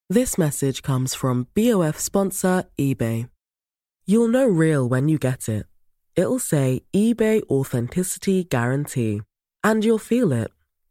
[0.09, 3.29] This message comes from BOF sponsor eBay.
[4.05, 5.65] You'll know real when you get it.
[6.15, 9.21] It'll say eBay Authenticity Guarantee.
[9.63, 10.51] And you'll feel it.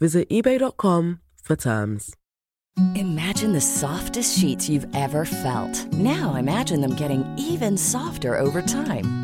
[0.00, 2.14] Visit eBay.com for terms.
[2.96, 5.92] Imagine the softest sheets you've ever felt.
[5.92, 9.23] Now imagine them getting even softer over time.